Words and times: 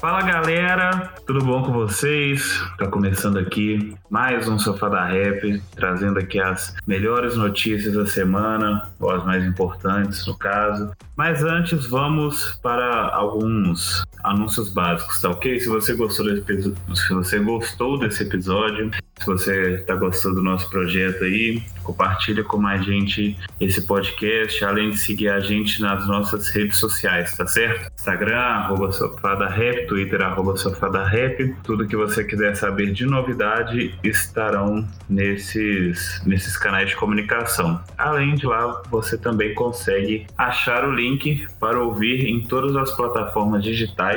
Fala 0.00 0.22
galera, 0.22 1.12
tudo 1.26 1.44
bom 1.44 1.62
com 1.62 1.74
vocês? 1.74 2.58
Tá 2.78 2.86
começando 2.86 3.38
aqui 3.38 3.94
mais 4.08 4.48
um 4.48 4.58
Sofá 4.58 4.88
da 4.88 5.04
Rap, 5.04 5.62
trazendo 5.76 6.18
aqui 6.18 6.40
as 6.40 6.74
melhores 6.86 7.36
notícias 7.36 7.92
da 7.92 8.06
semana, 8.06 8.90
ou 8.98 9.10
as 9.10 9.22
mais 9.26 9.44
importantes 9.44 10.26
no 10.26 10.34
caso. 10.38 10.90
Mas 11.14 11.44
antes 11.44 11.84
vamos 11.84 12.58
para 12.62 13.14
alguns 13.14 14.02
anúncios 14.22 14.68
básicos, 14.68 15.20
tá 15.20 15.30
ok? 15.30 15.58
Se 15.60 15.68
você 15.68 15.94
gostou 15.94 16.26
desse, 16.26 16.74
se 16.94 17.14
você 17.14 17.38
gostou 17.38 17.98
desse 17.98 18.22
episódio, 18.22 18.90
se 19.18 19.26
você 19.26 19.74
está 19.74 19.94
gostando 19.94 20.36
do 20.36 20.42
nosso 20.42 20.68
projeto 20.70 21.24
aí, 21.24 21.62
compartilha 21.82 22.42
com 22.42 22.56
mais 22.56 22.84
gente 22.84 23.36
esse 23.60 23.82
podcast, 23.82 24.64
além 24.64 24.90
de 24.90 24.98
seguir 24.98 25.28
a 25.28 25.40
gente 25.40 25.80
nas 25.82 26.06
nossas 26.06 26.48
redes 26.48 26.78
sociais, 26.78 27.36
tá 27.36 27.46
certo? 27.46 27.90
Instagram, 27.92 28.38
arroba 28.38 28.92
Sofada 28.92 29.46
Rap, 29.46 29.86
Twitter, 29.86 30.22
arroba. 30.22 30.54
Tudo 31.62 31.86
que 31.86 31.96
você 31.96 32.24
quiser 32.24 32.54
saber 32.54 32.92
de 32.92 33.06
novidade 33.06 33.94
estarão 34.02 34.86
nesses, 35.08 36.20
nesses 36.24 36.56
canais 36.56 36.88
de 36.90 36.96
comunicação. 36.96 37.80
Além 37.96 38.34
de 38.34 38.46
lá, 38.46 38.82
você 38.90 39.16
também 39.16 39.54
consegue 39.54 40.26
achar 40.36 40.84
o 40.84 40.92
link 40.92 41.46
para 41.58 41.78
ouvir 41.78 42.26
em 42.26 42.40
todas 42.40 42.74
as 42.76 42.90
plataformas 42.96 43.62
digitais 43.62 44.09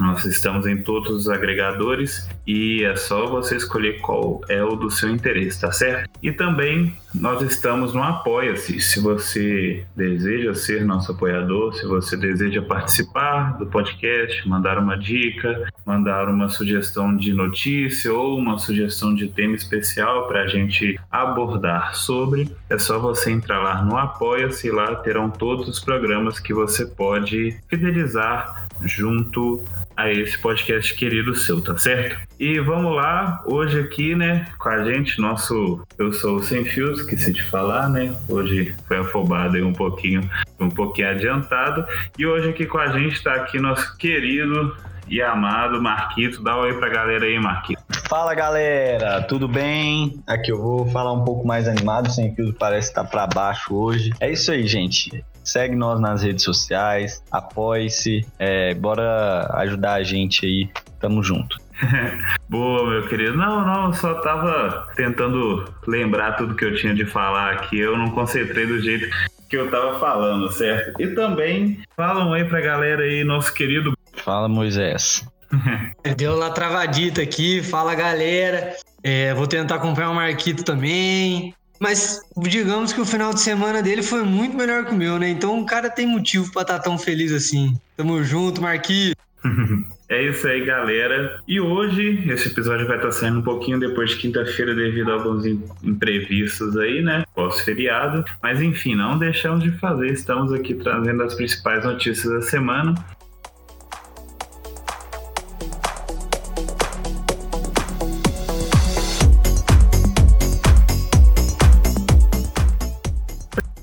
nós 0.00 0.24
estamos 0.24 0.66
em 0.66 0.78
todos 0.78 1.10
os 1.10 1.28
agregadores 1.28 2.28
e 2.46 2.82
é 2.84 2.96
só 2.96 3.26
você 3.26 3.56
escolher 3.56 4.00
qual 4.00 4.40
é 4.48 4.64
o 4.64 4.74
do 4.74 4.90
seu 4.90 5.10
interesse, 5.10 5.60
tá 5.60 5.70
certo? 5.70 6.08
E 6.22 6.32
também 6.32 6.94
nós 7.14 7.42
estamos 7.42 7.92
no 7.92 8.02
Apoia-se. 8.02 8.80
Se 8.80 8.98
você 8.98 9.84
deseja 9.94 10.54
ser 10.54 10.86
nosso 10.86 11.12
apoiador, 11.12 11.74
se 11.74 11.84
você 11.84 12.16
deseja 12.16 12.62
participar 12.62 13.58
do 13.58 13.66
podcast, 13.66 14.48
mandar 14.48 14.78
uma 14.78 14.96
dica, 14.96 15.68
mandar 15.84 16.28
uma 16.28 16.48
sugestão 16.48 17.14
de 17.14 17.34
notícia 17.34 18.12
ou 18.12 18.38
uma 18.38 18.58
sugestão 18.58 19.14
de 19.14 19.28
tema 19.28 19.54
especial 19.54 20.26
para 20.28 20.42
a 20.42 20.46
gente 20.46 20.98
abordar 21.10 21.94
sobre, 21.94 22.50
é 22.70 22.78
só 22.78 22.98
você 22.98 23.30
entrar 23.30 23.60
lá 23.60 23.82
no 23.82 23.98
Apoia-se 23.98 24.68
e 24.68 24.70
lá 24.70 24.94
terão 24.96 25.28
todos 25.28 25.68
os 25.68 25.78
programas 25.78 26.38
que 26.38 26.54
você 26.54 26.86
pode 26.86 27.58
fidelizar 27.68 28.69
junto 28.84 29.62
a 29.96 30.10
esse 30.10 30.38
podcast 30.38 30.94
querido 30.94 31.34
seu, 31.34 31.60
tá 31.60 31.76
certo? 31.76 32.16
E 32.38 32.58
vamos 32.58 32.94
lá, 32.96 33.42
hoje 33.46 33.78
aqui, 33.80 34.14
né, 34.14 34.46
com 34.58 34.68
a 34.68 34.84
gente, 34.84 35.20
nosso 35.20 35.86
Eu 35.98 36.12
Sou 36.12 36.36
o 36.36 36.42
Sem 36.42 36.64
Fios, 36.64 37.02
que 37.02 37.16
se 37.16 37.32
te 37.32 37.42
falar, 37.42 37.88
né? 37.90 38.16
Hoje 38.28 38.74
foi 38.88 38.98
afobado 38.98 39.56
aí 39.56 39.62
um 39.62 39.74
pouquinho, 39.74 40.28
um 40.58 40.70
pouquinho 40.70 41.10
adiantado. 41.10 41.84
E 42.18 42.26
hoje 42.26 42.48
aqui 42.48 42.64
com 42.64 42.78
a 42.78 42.88
gente 42.88 43.14
está 43.14 43.34
aqui 43.34 43.58
nosso 43.58 43.96
querido 43.98 44.74
e 45.10 45.20
amado 45.20 45.82
Marquito. 45.82 46.42
Dá 46.42 46.56
um 46.56 46.60
oi 46.60 46.78
pra 46.78 46.88
galera 46.88 47.24
aí, 47.24 47.38
Marquito. 47.38 47.82
Fala 48.08 48.32
galera, 48.34 49.20
tudo 49.22 49.48
bem? 49.48 50.22
Aqui 50.26 50.52
eu 50.52 50.62
vou 50.62 50.86
falar 50.86 51.12
um 51.12 51.24
pouco 51.24 51.46
mais 51.46 51.66
animado, 51.66 52.10
sem 52.10 52.34
fios 52.34 52.54
parece 52.56 52.88
estar 52.88 53.04
tá 53.04 53.10
para 53.10 53.26
baixo 53.26 53.74
hoje. 53.74 54.12
É 54.20 54.30
isso 54.30 54.52
aí, 54.52 54.66
gente. 54.66 55.24
Segue 55.42 55.74
nós 55.74 56.00
nas 56.00 56.22
redes 56.22 56.44
sociais, 56.44 57.22
apoie-se, 57.30 58.24
é, 58.38 58.72
bora 58.74 59.50
ajudar 59.54 59.94
a 59.94 60.02
gente 60.02 60.46
aí, 60.46 60.70
tamo 61.00 61.22
junto. 61.22 61.58
Boa, 62.48 62.88
meu 62.88 63.08
querido. 63.08 63.36
Não, 63.36 63.64
não, 63.64 63.86
eu 63.86 63.94
só 63.94 64.14
tava 64.14 64.88
tentando 64.94 65.64
lembrar 65.86 66.32
tudo 66.32 66.54
que 66.54 66.64
eu 66.64 66.74
tinha 66.76 66.94
de 66.94 67.06
falar 67.06 67.52
aqui. 67.52 67.78
Eu 67.78 67.96
não 67.96 68.10
concentrei 68.10 68.66
do 68.66 68.80
jeito 68.80 69.08
que 69.48 69.56
eu 69.56 69.68
tava 69.68 69.98
falando, 69.98 70.50
certo? 70.52 71.00
E 71.02 71.08
também 71.08 71.80
falam 71.96 72.32
aí 72.32 72.44
pra 72.44 72.60
galera 72.60 73.02
aí, 73.02 73.24
nosso 73.24 73.52
querido. 73.52 73.92
Fala, 74.24 74.48
Moisés. 74.48 75.26
Deu 76.16 76.36
lá 76.36 76.50
travadita 76.50 77.22
aqui, 77.22 77.62
fala 77.62 77.94
galera. 77.94 78.76
É, 79.02 79.34
vou 79.34 79.46
tentar 79.46 79.76
acompanhar 79.76 80.10
o 80.10 80.14
Marquito 80.14 80.62
também. 80.62 81.54
Mas 81.80 82.20
digamos 82.36 82.92
que 82.92 83.00
o 83.00 83.06
final 83.06 83.32
de 83.32 83.40
semana 83.40 83.82
dele 83.82 84.02
foi 84.02 84.22
muito 84.22 84.54
melhor 84.54 84.84
que 84.84 84.92
o 84.92 84.96
meu, 84.96 85.18
né? 85.18 85.30
Então 85.30 85.58
o 85.58 85.64
cara 85.64 85.88
tem 85.88 86.06
motivo 86.06 86.52
para 86.52 86.62
estar 86.62 86.78
tá 86.78 86.84
tão 86.84 86.98
feliz 86.98 87.32
assim. 87.32 87.74
Tamo 87.96 88.22
junto, 88.22 88.60
Marquinhos. 88.60 89.14
É 90.10 90.24
isso 90.24 90.44
aí, 90.48 90.64
galera. 90.64 91.40
E 91.46 91.60
hoje, 91.60 92.28
esse 92.28 92.48
episódio 92.48 92.84
vai 92.84 92.96
estar 92.96 93.12
saindo 93.12 93.38
um 93.38 93.42
pouquinho 93.42 93.78
depois 93.78 94.10
de 94.10 94.16
quinta-feira, 94.16 94.74
devido 94.74 95.08
a 95.08 95.14
alguns 95.14 95.46
imprevistos 95.84 96.76
aí, 96.76 97.00
né? 97.00 97.22
Pós-feriado. 97.32 98.24
Mas 98.42 98.60
enfim, 98.60 98.96
não 98.96 99.16
deixamos 99.16 99.62
de 99.62 99.70
fazer. 99.78 100.08
Estamos 100.08 100.52
aqui 100.52 100.74
trazendo 100.74 101.22
as 101.22 101.34
principais 101.34 101.84
notícias 101.84 102.28
da 102.28 102.42
semana. 102.42 102.92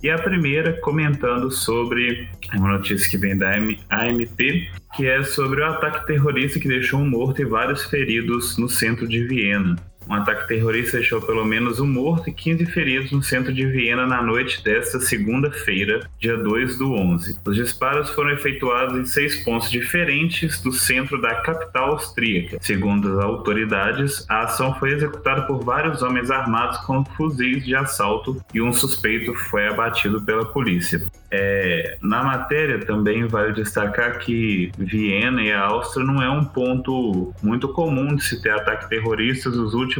E 0.07 0.09
a 0.09 0.17
primeira 0.17 0.71
comentando 0.71 1.51
sobre 1.51 2.29
uma 2.53 2.77
notícia 2.77 3.09
que 3.09 3.17
vem 3.17 3.37
da 3.37 3.51
AMP, 3.57 4.69
que 4.95 5.05
é 5.05 5.21
sobre 5.21 5.59
o 5.59 5.65
ataque 5.65 6.07
terrorista 6.07 6.61
que 6.61 6.67
deixou 6.69 7.01
um 7.01 7.09
morto 7.09 7.41
e 7.41 7.45
vários 7.45 7.83
feridos 7.83 8.57
no 8.57 8.69
centro 8.69 9.05
de 9.05 9.27
Viena. 9.27 9.75
Um 10.09 10.13
ataque 10.13 10.47
terrorista 10.47 10.97
deixou 10.97 11.21
pelo 11.21 11.43
menos 11.43 11.81
um 11.81 11.87
morto 11.87 12.29
e 12.29 12.33
15 12.33 12.65
feridos 12.67 13.11
no 13.11 13.21
centro 13.21 13.53
de 13.53 13.65
Viena 13.65 14.07
na 14.07 14.21
noite 14.21 14.63
desta 14.63 15.01
segunda-feira, 15.01 16.07
dia 16.17 16.37
2 16.37 16.77
do 16.77 16.93
11. 16.93 17.39
Os 17.45 17.55
disparos 17.55 18.09
foram 18.11 18.31
efetuados 18.31 18.97
em 18.97 19.05
seis 19.05 19.43
pontos 19.43 19.69
diferentes 19.69 20.61
do 20.61 20.71
centro 20.71 21.21
da 21.21 21.35
capital 21.35 21.91
austríaca. 21.91 22.57
Segundo 22.61 23.11
as 23.11 23.23
autoridades, 23.23 24.25
a 24.29 24.43
ação 24.43 24.73
foi 24.75 24.93
executada 24.93 25.41
por 25.41 25.63
vários 25.63 26.01
homens 26.01 26.31
armados 26.31 26.77
com 26.79 27.03
fuzis 27.03 27.65
de 27.65 27.75
assalto 27.75 28.41
e 28.53 28.61
um 28.61 28.71
suspeito 28.71 29.33
foi 29.33 29.67
abatido 29.67 30.21
pela 30.21 30.45
polícia. 30.45 31.05
É, 31.29 31.97
na 32.01 32.23
matéria 32.23 32.79
também 32.85 33.27
vale 33.27 33.51
destacar 33.51 34.19
que 34.19 34.71
Viena 34.77 35.41
e 35.41 35.51
a 35.51 35.65
Áustria 35.65 36.05
não 36.05 36.21
é 36.23 36.29
um 36.29 36.45
ponto 36.45 37.33
muito 37.43 37.67
comum 37.69 38.15
de 38.15 38.23
se 38.23 38.41
ter 38.41 38.51
ataques 38.51 38.87
terroristas. 38.87 39.57
Os 39.57 39.73
últimos 39.73 39.96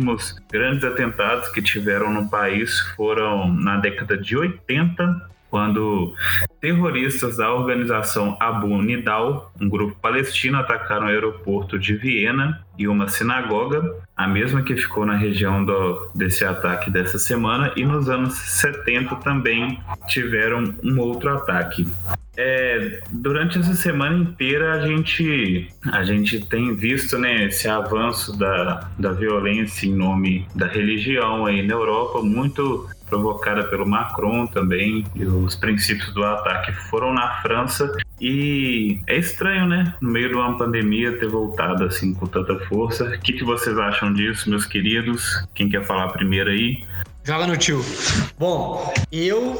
grandes 0.52 0.84
atentados 0.84 1.50
que 1.50 1.62
tiveram 1.62 2.12
no 2.12 2.30
país 2.30 2.80
foram 2.96 3.52
na 3.54 3.78
década 3.78 4.18
de 4.18 4.38
80 4.38 5.38
quando 5.50 6.14
terroristas 6.60 7.38
da 7.38 7.54
organização 7.54 8.36
Abu 8.40 8.82
Nidal, 8.82 9.52
um 9.60 9.70
grupo 9.70 9.96
palestino, 10.00 10.58
atacaram 10.58 11.06
o 11.06 11.10
aeroporto 11.10 11.80
de 11.80 11.96
Viena 11.96 12.66
e 12.78 12.88
uma 12.88 13.08
sinagoga, 13.08 13.96
a 14.16 14.28
mesma 14.28 14.62
que 14.62 14.76
ficou 14.76 15.06
na 15.06 15.16
região 15.16 15.64
do, 15.64 16.10
desse 16.14 16.46
ataque 16.46 16.90
dessa 16.90 17.18
semana, 17.18 17.72
e 17.76 17.86
nos 17.86 18.10
anos 18.10 18.36
70 18.36 19.16
também 19.18 19.80
tiveram 20.08 20.74
um 20.84 21.00
outro 21.00 21.30
ataque. 21.30 21.88
É, 22.40 23.02
durante 23.12 23.58
essa 23.58 23.74
semana 23.74 24.16
inteira 24.16 24.74
a 24.74 24.88
gente, 24.88 25.74
a 25.92 26.04
gente 26.04 26.46
tem 26.46 26.76
visto 26.76 27.18
né, 27.18 27.46
esse 27.46 27.68
avanço 27.68 28.38
da, 28.38 28.88
da 28.98 29.12
violência 29.12 29.88
em 29.88 29.94
nome 29.94 30.48
da 30.54 30.68
religião 30.68 31.48
aí 31.48 31.66
na 31.66 31.74
Europa, 31.74 32.22
muito 32.22 32.88
provocada 33.10 33.64
pelo 33.64 33.88
Macron 33.88 34.46
também, 34.46 35.06
e 35.16 35.26
os 35.26 35.56
princípios 35.56 36.14
do 36.14 36.24
ataque 36.24 36.72
foram 36.90 37.14
na 37.14 37.42
França. 37.42 37.92
E 38.20 39.00
é 39.08 39.18
estranho, 39.18 39.68
né? 39.68 39.94
No 40.02 40.10
meio 40.10 40.30
de 40.30 40.36
uma 40.36 40.58
pandemia 40.58 41.18
ter 41.18 41.28
voltado 41.28 41.86
assim 41.86 42.14
com 42.14 42.26
tanta 42.26 42.58
força. 42.66 43.06
O 43.06 43.20
que, 43.20 43.34
que 43.34 43.44
vocês 43.44 43.78
acham 43.78 44.12
disso, 44.14 44.50
meus 44.50 44.66
queridos? 44.66 45.46
Quem 45.54 45.70
quer 45.70 45.86
falar 45.86 46.10
primeiro 46.10 46.50
aí? 46.50 46.84
Joga 47.24 47.46
no 47.46 47.58
tio. 47.58 47.84
Bom, 48.40 48.94
eu 49.12 49.56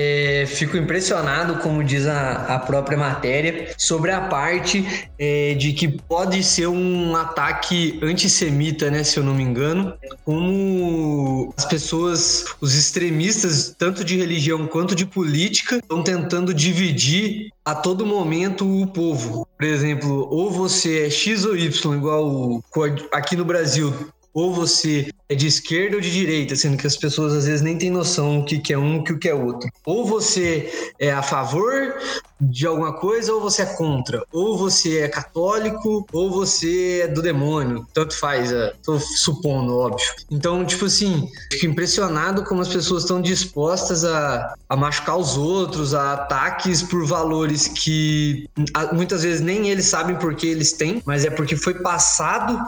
é, 0.00 0.46
fico 0.46 0.76
impressionado, 0.76 1.56
como 1.56 1.82
diz 1.82 2.06
a, 2.06 2.54
a, 2.54 2.58
própria 2.60 2.96
matéria, 2.96 3.74
sobre 3.76 4.12
a 4.12 4.20
parte 4.20 5.08
é, 5.18 5.54
de 5.54 5.72
que 5.72 5.88
pode 5.88 6.44
ser 6.44 6.68
um 6.68 7.16
ataque 7.16 7.98
antissemita, 8.00 8.92
né? 8.92 9.02
Se 9.02 9.18
eu 9.18 9.24
não 9.24 9.34
me 9.34 9.42
engano, 9.42 9.92
como 10.24 11.52
as 11.56 11.64
pessoas, 11.64 12.44
os 12.60 12.76
extremistas, 12.76 13.74
tanto 13.76 14.04
de 14.04 14.16
religião 14.16 14.68
quanto 14.68 14.94
de 14.94 15.04
política, 15.04 15.78
estão 15.78 16.00
tentando 16.00 16.54
dividir 16.54 17.50
a 17.64 17.74
todo 17.74 18.06
momento 18.06 18.64
o 18.80 18.86
povo. 18.86 19.48
Por 19.58 19.66
exemplo, 19.66 20.28
ou 20.30 20.48
você 20.48 21.06
é 21.06 21.10
X 21.10 21.44
ou 21.44 21.56
Y, 21.56 21.96
igual 21.96 22.62
aqui 23.10 23.34
no 23.34 23.44
Brasil 23.44 23.92
ou 24.38 24.54
você 24.54 25.10
é 25.28 25.34
de 25.34 25.48
esquerda 25.48 25.96
ou 25.96 26.00
de 26.00 26.10
direita, 26.10 26.54
sendo 26.54 26.76
que 26.76 26.86
as 26.86 26.96
pessoas 26.96 27.34
às 27.34 27.44
vezes 27.44 27.60
nem 27.60 27.76
têm 27.76 27.90
noção 27.90 28.40
do 28.40 28.46
que, 28.46 28.72
é 28.72 28.78
um 28.78 29.04
e 29.04 29.12
o 29.12 29.18
que 29.18 29.28
é 29.28 29.34
outro. 29.34 29.68
Ou 29.84 30.06
você 30.06 30.92
é 30.98 31.10
a 31.10 31.22
favor 31.22 31.96
de 32.40 32.66
alguma 32.66 32.92
coisa 32.92 33.32
ou 33.34 33.40
você 33.40 33.62
é 33.62 33.66
contra. 33.66 34.22
Ou 34.32 34.56
você 34.56 35.00
é 35.00 35.08
católico 35.08 36.06
ou 36.12 36.30
você 36.30 37.00
é 37.04 37.08
do 37.08 37.20
demônio. 37.20 37.84
Tanto 37.92 38.16
faz, 38.16 38.52
é, 38.52 38.72
tô 38.82 38.98
supondo, 39.00 39.76
óbvio. 39.76 40.06
Então, 40.30 40.64
tipo 40.64 40.84
assim, 40.84 41.28
fico 41.52 41.66
impressionado 41.66 42.44
como 42.44 42.62
as 42.62 42.68
pessoas 42.68 43.02
estão 43.02 43.20
dispostas 43.20 44.04
a, 44.04 44.54
a 44.68 44.76
machucar 44.76 45.16
os 45.16 45.36
outros, 45.36 45.94
a 45.94 46.12
ataques 46.12 46.80
por 46.82 47.04
valores 47.04 47.66
que 47.66 48.48
muitas 48.92 49.24
vezes 49.24 49.40
nem 49.40 49.68
eles 49.68 49.86
sabem 49.86 50.16
por 50.16 50.34
que 50.36 50.46
eles 50.46 50.72
têm, 50.72 51.02
mas 51.04 51.24
é 51.24 51.30
porque 51.30 51.56
foi 51.56 51.74
passado 51.74 52.58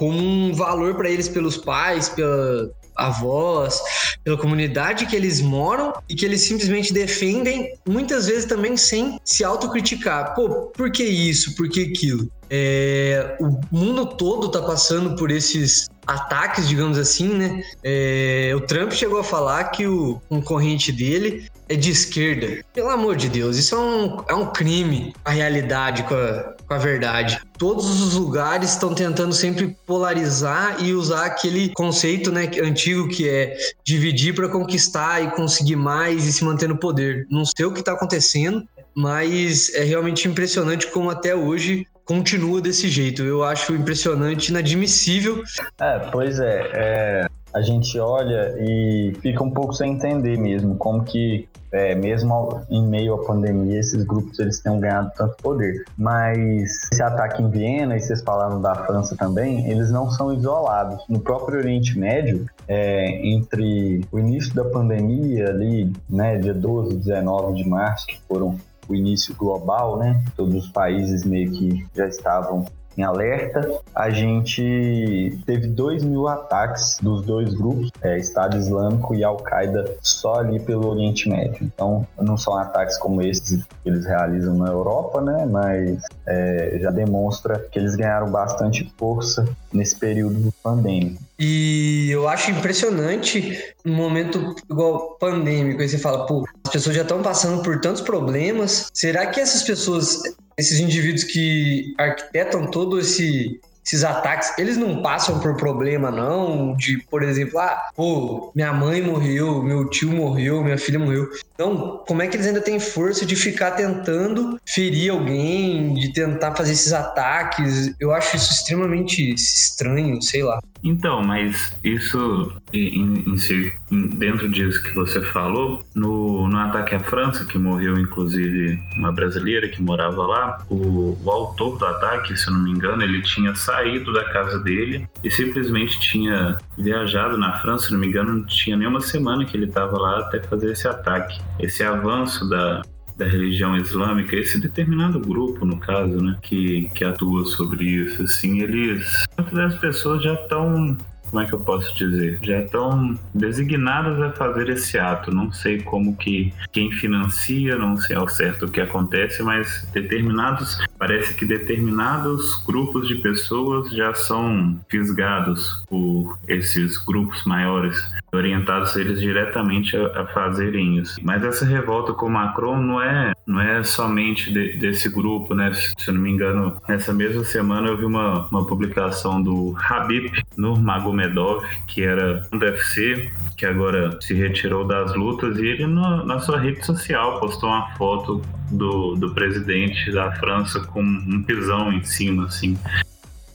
como 0.00 0.18
um 0.18 0.54
valor 0.54 0.94
para 0.94 1.10
eles 1.10 1.28
pelos 1.28 1.58
pais, 1.58 2.08
pela, 2.08 2.70
avós, 2.96 3.78
pela 4.24 4.38
comunidade 4.38 5.04
que 5.04 5.14
eles 5.14 5.42
moram 5.42 5.92
e 6.08 6.14
que 6.14 6.24
eles 6.24 6.40
simplesmente 6.40 6.90
defendem, 6.90 7.74
muitas 7.86 8.26
vezes 8.26 8.46
também 8.46 8.78
sem 8.78 9.20
se 9.22 9.44
autocriticar. 9.44 10.34
Pô, 10.34 10.72
por 10.74 10.90
que 10.90 11.04
isso? 11.04 11.54
Por 11.54 11.68
que 11.68 11.82
aquilo? 11.82 12.30
É, 12.48 13.36
o 13.38 13.60
mundo 13.70 14.06
todo 14.06 14.46
está 14.46 14.62
passando 14.62 15.14
por 15.16 15.30
esses 15.30 15.90
ataques, 16.06 16.66
digamos 16.66 16.96
assim, 16.96 17.28
né? 17.28 17.62
É, 17.84 18.54
o 18.56 18.60
Trump 18.62 18.92
chegou 18.92 19.20
a 19.20 19.24
falar 19.24 19.64
que 19.64 19.86
o 19.86 20.18
concorrente 20.30 20.90
dele 20.92 21.46
é 21.70 21.76
de 21.76 21.90
esquerda. 21.90 22.64
Pelo 22.74 22.90
amor 22.90 23.14
de 23.16 23.28
Deus, 23.28 23.56
isso 23.56 23.76
é 23.76 23.78
um, 23.78 24.24
é 24.28 24.34
um 24.34 24.46
crime, 24.46 25.14
a 25.24 25.30
realidade 25.30 26.02
com 26.02 26.14
a, 26.14 26.54
com 26.66 26.74
a 26.74 26.78
verdade. 26.78 27.40
Todos 27.56 28.02
os 28.02 28.14
lugares 28.14 28.72
estão 28.72 28.92
tentando 28.92 29.32
sempre 29.32 29.76
polarizar 29.86 30.82
e 30.82 30.92
usar 30.92 31.26
aquele 31.26 31.72
conceito 31.72 32.32
né, 32.32 32.50
antigo 32.60 33.08
que 33.08 33.28
é 33.28 33.56
dividir 33.84 34.34
para 34.34 34.48
conquistar 34.48 35.22
e 35.22 35.30
conseguir 35.30 35.76
mais 35.76 36.26
e 36.26 36.32
se 36.32 36.44
manter 36.44 36.68
no 36.68 36.76
poder. 36.76 37.24
Não 37.30 37.44
sei 37.44 37.64
o 37.64 37.72
que 37.72 37.78
está 37.78 37.92
acontecendo, 37.92 38.66
mas 38.92 39.72
é 39.74 39.84
realmente 39.84 40.26
impressionante 40.26 40.88
como 40.88 41.08
até 41.08 41.36
hoje 41.36 41.86
continua 42.10 42.60
desse 42.60 42.88
jeito. 42.88 43.22
Eu 43.22 43.44
acho 43.44 43.72
impressionante, 43.72 44.48
inadmissível. 44.48 45.44
É, 45.80 46.00
pois 46.10 46.40
é, 46.40 46.70
é, 46.74 47.26
a 47.54 47.60
gente 47.60 47.96
olha 48.00 48.52
e 48.58 49.12
fica 49.22 49.44
um 49.44 49.50
pouco 49.52 49.72
sem 49.72 49.92
entender 49.92 50.36
mesmo 50.36 50.74
como 50.74 51.04
que 51.04 51.48
é, 51.72 51.94
mesmo 51.94 52.62
em 52.68 52.84
meio 52.84 53.14
à 53.14 53.24
pandemia, 53.24 53.78
esses 53.78 54.02
grupos 54.02 54.40
eles 54.40 54.58
tenham 54.58 54.80
ganhado 54.80 55.12
tanto 55.16 55.36
poder. 55.36 55.84
Mas 55.96 56.88
esse 56.92 57.00
ataque 57.00 57.40
em 57.40 57.48
Viena, 57.48 57.96
e 57.96 58.00
vocês 58.00 58.20
falaram 58.22 58.60
da 58.60 58.74
França 58.74 59.16
também, 59.16 59.70
eles 59.70 59.88
não 59.88 60.10
são 60.10 60.32
isolados. 60.32 61.04
No 61.08 61.20
próprio 61.20 61.58
Oriente 61.58 61.96
Médio, 61.96 62.44
é, 62.66 63.24
entre 63.24 64.04
o 64.10 64.18
início 64.18 64.52
da 64.52 64.64
pandemia 64.64 65.50
ali, 65.50 65.92
né, 66.08 66.38
dia 66.38 66.54
12 66.54 66.94
e 66.94 66.96
19 66.96 67.62
de 67.62 67.68
março, 67.68 68.04
que 68.08 68.20
foram 68.26 68.58
o 68.88 68.94
início 68.94 69.34
global, 69.34 69.98
né? 69.98 70.22
Todos 70.36 70.54
os 70.54 70.68
países 70.68 71.24
meio 71.24 71.50
que 71.52 71.86
já 71.94 72.06
estavam 72.06 72.66
em 72.96 73.02
alerta. 73.02 73.80
A 73.94 74.10
gente 74.10 75.38
teve 75.46 75.66
2 75.66 76.04
mil 76.04 76.28
ataques 76.28 76.98
dos 77.00 77.24
dois 77.24 77.54
grupos, 77.54 77.90
é, 78.02 78.18
Estado 78.18 78.56
Islâmico 78.56 79.14
e 79.14 79.24
Al-Qaeda, 79.24 79.96
só 80.00 80.40
ali 80.40 80.60
pelo 80.60 80.88
Oriente 80.88 81.28
Médio. 81.28 81.58
Então, 81.62 82.06
não 82.20 82.36
são 82.36 82.56
ataques 82.56 82.98
como 82.98 83.22
esses 83.22 83.62
que 83.64 83.88
eles 83.88 84.04
realizam 84.04 84.56
na 84.56 84.68
Europa, 84.68 85.20
né? 85.20 85.46
Mas 85.50 86.02
é, 86.26 86.78
já 86.80 86.90
demonstra 86.90 87.58
que 87.70 87.78
eles 87.78 87.94
ganharam 87.94 88.30
bastante 88.30 88.92
força 88.96 89.46
nesse 89.72 89.96
período 89.96 90.52
pandêmico. 90.62 91.22
E 91.38 92.10
eu 92.10 92.28
acho 92.28 92.50
impressionante 92.50 93.74
um 93.86 93.94
momento 93.94 94.54
igual 94.70 95.16
pandêmico, 95.18 95.80
aí 95.80 95.88
você 95.88 95.96
fala, 95.96 96.26
pô, 96.26 96.46
as 96.64 96.70
pessoas 96.70 96.94
já 96.94 97.02
estão 97.02 97.22
passando 97.22 97.62
por 97.62 97.80
tantos 97.80 98.02
problemas. 98.02 98.90
Será 98.92 99.26
que 99.26 99.40
essas 99.40 99.62
pessoas 99.62 100.22
esses 100.60 100.78
indivíduos 100.78 101.24
que 101.24 101.94
arquitetam 101.98 102.70
todo 102.70 102.98
esse 102.98 103.60
esses 103.90 104.04
ataques, 104.04 104.56
eles 104.56 104.76
não 104.76 105.02
passam 105.02 105.40
por 105.40 105.56
problema, 105.56 106.12
não, 106.12 106.76
de, 106.76 106.98
por 107.10 107.24
exemplo, 107.24 107.58
ah, 107.58 107.90
pô, 107.96 108.52
minha 108.54 108.72
mãe 108.72 109.02
morreu, 109.02 109.60
meu 109.62 109.88
tio 109.90 110.12
morreu, 110.12 110.62
minha 110.62 110.78
filha 110.78 110.98
morreu. 110.98 111.28
Então, 111.54 112.02
como 112.06 112.22
é 112.22 112.28
que 112.28 112.36
eles 112.36 112.46
ainda 112.46 112.60
têm 112.60 112.78
força 112.78 113.26
de 113.26 113.34
ficar 113.34 113.72
tentando 113.72 114.58
ferir 114.64 115.10
alguém, 115.10 115.92
de 115.94 116.12
tentar 116.12 116.54
fazer 116.54 116.72
esses 116.72 116.92
ataques? 116.92 117.92
Eu 117.98 118.12
acho 118.12 118.36
isso 118.36 118.52
extremamente 118.52 119.34
estranho, 119.34 120.22
sei 120.22 120.44
lá. 120.44 120.60
Então, 120.82 121.22
mas 121.22 121.76
isso 121.84 122.54
em, 122.72 123.28
em 123.28 123.36
si, 123.36 123.70
dentro 123.90 124.48
disso 124.48 124.82
que 124.82 124.94
você 124.94 125.20
falou, 125.20 125.84
no, 125.94 126.48
no 126.48 126.58
ataque 126.58 126.94
à 126.94 127.00
França, 127.00 127.44
que 127.44 127.58
morreu 127.58 127.98
inclusive 127.98 128.80
uma 128.96 129.12
brasileira 129.12 129.68
que 129.68 129.82
morava 129.82 130.26
lá, 130.26 130.64
o, 130.70 131.18
o 131.22 131.30
autor 131.30 131.76
do 131.76 131.84
ataque, 131.84 132.34
se 132.34 132.48
eu 132.48 132.54
não 132.54 132.62
me 132.62 132.70
engano, 132.70 133.02
ele 133.02 133.20
tinha 133.20 133.54
saído 133.54 133.79
da 134.12 134.24
casa 134.24 134.58
dele 134.58 135.08
e 135.22 135.30
simplesmente 135.30 135.98
tinha 136.00 136.58
viajado 136.76 137.36
na 137.36 137.52
França, 137.60 137.86
se 137.86 137.92
não 137.92 138.00
me 138.00 138.06
engano, 138.06 138.34
não 138.34 138.44
tinha 138.44 138.76
nenhuma 138.76 139.00
semana 139.00 139.44
que 139.44 139.56
ele 139.56 139.66
estava 139.66 139.98
lá 139.98 140.20
até 140.20 140.40
fazer 140.42 140.72
esse 140.72 140.86
ataque. 140.86 141.40
Esse 141.58 141.82
avanço 141.82 142.48
da, 142.48 142.82
da 143.16 143.26
religião 143.26 143.76
islâmica, 143.76 144.34
esse 144.36 144.58
determinado 144.58 145.20
grupo, 145.20 145.64
no 145.64 145.78
caso, 145.78 146.16
né, 146.22 146.36
que, 146.42 146.90
que 146.94 147.04
atua 147.04 147.44
sobre 147.44 147.84
isso, 147.84 148.22
assim, 148.22 148.60
eles, 148.60 149.26
muitas 149.36 149.54
das 149.54 149.74
pessoas 149.76 150.22
já 150.22 150.34
estão 150.34 150.96
como 151.30 151.42
é 151.42 151.46
que 151.46 151.52
eu 151.52 151.60
posso 151.60 151.94
dizer? 151.94 152.38
Já 152.42 152.60
estão 152.60 153.18
designadas 153.34 154.20
a 154.20 154.32
fazer 154.32 154.68
esse 154.70 154.98
ato. 154.98 155.32
Não 155.32 155.52
sei 155.52 155.80
como 155.80 156.16
que 156.16 156.52
quem 156.72 156.90
financia, 156.90 157.76
não 157.76 157.96
sei 157.96 158.16
ao 158.16 158.28
certo 158.28 158.66
o 158.66 158.70
que 158.70 158.80
acontece, 158.80 159.42
mas 159.42 159.88
determinados, 159.92 160.78
parece 160.98 161.34
que 161.34 161.44
determinados 161.44 162.62
grupos 162.66 163.06
de 163.08 163.14
pessoas 163.16 163.90
já 163.92 164.12
são 164.12 164.78
fisgados 164.88 165.82
por 165.88 166.38
esses 166.48 166.98
grupos 166.98 167.44
maiores, 167.44 167.96
orientados 168.32 168.96
eles 168.96 169.20
diretamente 169.20 169.96
a, 169.96 170.22
a 170.22 170.26
fazerem 170.26 170.98
isso. 170.98 171.20
Mas 171.22 171.44
essa 171.44 171.64
revolta 171.64 172.12
com 172.12 172.28
Macron 172.28 172.80
não 172.80 173.00
é, 173.00 173.32
não 173.46 173.60
é 173.60 173.82
somente 173.82 174.52
de, 174.52 174.76
desse 174.76 175.08
grupo, 175.08 175.54
né? 175.54 175.72
Se 175.72 176.08
eu 176.08 176.14
não 176.14 176.20
me 176.20 176.30
engano, 176.30 176.76
nessa 176.88 177.12
mesma 177.12 177.44
semana 177.44 177.88
eu 177.88 177.96
vi 177.96 178.04
uma, 178.04 178.46
uma 178.48 178.66
publicação 178.66 179.42
do 179.42 179.76
Habib 179.88 180.32
Nurmagomedov 180.56 181.19
Medov, 181.20 181.64
que 181.86 182.02
era 182.02 182.46
um 182.52 182.58
UFC, 182.58 183.30
que 183.56 183.66
agora 183.66 184.18
se 184.20 184.32
retirou 184.34 184.86
das 184.86 185.14
lutas, 185.14 185.58
e 185.58 185.66
ele 185.66 185.86
na 185.86 186.40
sua 186.40 186.58
rede 186.58 186.84
social 186.84 187.38
postou 187.38 187.68
uma 187.68 187.94
foto 187.96 188.40
do, 188.70 189.14
do 189.16 189.34
presidente 189.34 190.10
da 190.12 190.32
França 190.32 190.80
com 190.80 191.02
um 191.02 191.42
pisão 191.42 191.92
em 191.92 192.02
cima, 192.02 192.46
assim. 192.46 192.78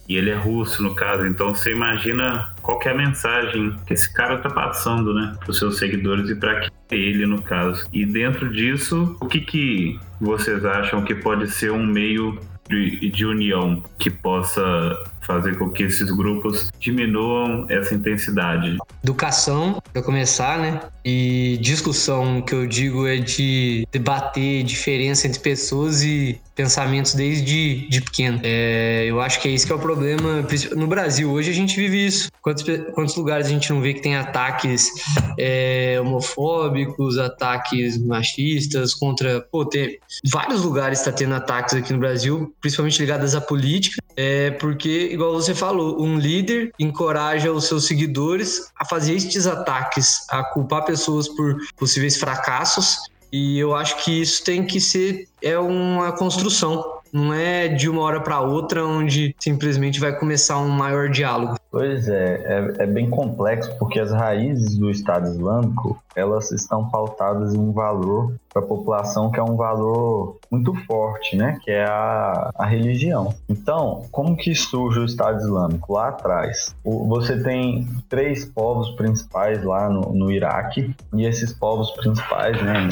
E 0.08 0.16
ele 0.16 0.30
é 0.30 0.36
russo, 0.36 0.82
no 0.82 0.94
caso, 0.94 1.26
então 1.26 1.52
você 1.52 1.72
imagina 1.72 2.54
qual 2.66 2.80
é 2.82 2.88
a 2.88 2.94
mensagem 2.94 3.76
que 3.86 3.94
esse 3.94 4.12
cara 4.12 4.38
tá 4.38 4.50
passando, 4.50 5.14
né, 5.14 5.36
para 5.38 5.50
os 5.52 5.56
seus 5.56 5.78
seguidores 5.78 6.28
e 6.28 6.34
para 6.34 6.68
ele, 6.90 7.24
no 7.24 7.40
caso. 7.40 7.86
E 7.92 8.04
dentro 8.04 8.52
disso, 8.52 9.16
o 9.20 9.26
que, 9.26 9.40
que 9.40 10.00
vocês 10.20 10.64
acham 10.64 11.04
que 11.04 11.14
pode 11.14 11.48
ser 11.48 11.70
um 11.70 11.86
meio 11.86 12.40
de, 12.68 13.08
de 13.10 13.24
união 13.24 13.84
que 13.98 14.10
possa 14.10 14.98
fazer 15.26 15.58
com 15.58 15.68
que 15.70 15.82
esses 15.82 16.10
grupos 16.10 16.70
diminuam 16.78 17.66
essa 17.68 17.94
intensidade. 17.94 18.78
Educação, 19.02 19.82
para 19.92 20.00
começar, 20.02 20.58
né? 20.58 20.80
E 21.04 21.58
discussão, 21.60 22.40
que 22.40 22.54
eu 22.54 22.66
digo 22.66 23.06
é 23.06 23.16
de 23.16 23.86
debater 23.90 24.62
diferença 24.62 25.26
entre 25.26 25.40
pessoas 25.40 26.02
e 26.02 26.40
pensamentos 26.54 27.14
desde 27.14 27.88
de 27.88 28.00
pequeno. 28.00 28.40
É, 28.42 29.04
eu 29.06 29.20
acho 29.20 29.40
que 29.40 29.48
é 29.48 29.50
isso 29.50 29.66
que 29.66 29.72
é 29.72 29.76
o 29.76 29.80
problema. 29.80 30.46
No 30.76 30.86
Brasil, 30.86 31.30
hoje 31.30 31.50
a 31.50 31.54
gente 31.54 31.76
vive 31.76 32.06
isso. 32.06 32.30
Quantos, 32.64 32.94
quantos 32.94 33.16
lugares 33.16 33.46
a 33.46 33.50
gente 33.50 33.70
não 33.72 33.80
vê 33.80 33.94
que 33.94 34.00
tem 34.00 34.16
ataques 34.16 34.90
é, 35.38 35.98
homofóbicos, 36.00 37.18
ataques 37.18 37.98
machistas 37.98 38.94
contra. 38.94 39.40
Pô, 39.40 39.64
tem 39.64 39.98
vários 40.30 40.62
lugares 40.62 41.00
está 41.00 41.12
tendo 41.12 41.34
ataques 41.34 41.74
aqui 41.74 41.92
no 41.92 41.98
Brasil, 41.98 42.54
principalmente 42.60 43.00
ligados 43.00 43.34
à 43.34 43.40
política, 43.40 44.02
é 44.16 44.50
porque 44.52 45.10
igual 45.12 45.32
você 45.34 45.54
falou, 45.54 46.02
um 46.02 46.18
líder 46.18 46.72
encoraja 46.78 47.52
os 47.52 47.64
seus 47.64 47.84
seguidores 47.86 48.70
a 48.78 48.84
fazer 48.84 49.14
estes 49.14 49.46
ataques, 49.46 50.26
a 50.30 50.42
culpar 50.42 50.84
pessoas 50.84 51.28
por 51.28 51.56
possíveis 51.76 52.16
fracassos. 52.16 52.98
E 53.32 53.58
eu 53.58 53.74
acho 53.74 54.02
que 54.04 54.22
isso 54.22 54.42
tem 54.44 54.64
que 54.64 54.80
ser 54.80 55.28
é 55.42 55.58
uma 55.58 56.12
construção, 56.12 56.82
não 57.12 57.32
é 57.32 57.68
de 57.68 57.88
uma 57.88 58.02
hora 58.02 58.20
para 58.20 58.40
outra 58.40 58.84
onde 58.84 59.34
simplesmente 59.38 60.00
vai 60.00 60.16
começar 60.16 60.58
um 60.58 60.68
maior 60.68 61.08
diálogo. 61.08 61.58
Pois 61.70 62.08
é, 62.08 62.74
é, 62.78 62.82
é, 62.82 62.86
bem 62.86 63.10
complexo 63.10 63.74
porque 63.78 64.00
as 64.00 64.10
raízes 64.10 64.76
do 64.76 64.90
Estado 64.90 65.28
Islâmico 65.28 66.00
elas 66.14 66.50
estão 66.50 66.88
pautadas 66.88 67.54
em 67.54 67.58
um 67.58 67.72
valor 67.72 68.34
para 68.56 68.64
a 68.64 68.66
população 68.66 69.30
que 69.30 69.38
é 69.38 69.42
um 69.42 69.54
valor 69.54 70.38
muito 70.50 70.72
forte, 70.86 71.36
né? 71.36 71.58
Que 71.62 71.70
é 71.70 71.84
a, 71.84 72.50
a 72.56 72.64
religião. 72.64 73.34
Então, 73.46 74.04
como 74.10 74.34
que 74.34 74.54
surge 74.54 74.98
o 74.98 75.04
Estado 75.04 75.38
Islâmico? 75.38 75.92
Lá 75.92 76.08
atrás, 76.08 76.74
o, 76.82 77.06
você 77.06 77.42
tem 77.42 77.86
três 78.08 78.46
povos 78.46 78.90
principais 78.96 79.62
lá 79.62 79.90
no, 79.90 80.14
no 80.14 80.32
Iraque 80.32 80.94
e 81.12 81.26
esses 81.26 81.52
povos 81.52 81.90
principais, 81.90 82.62
né? 82.62 82.88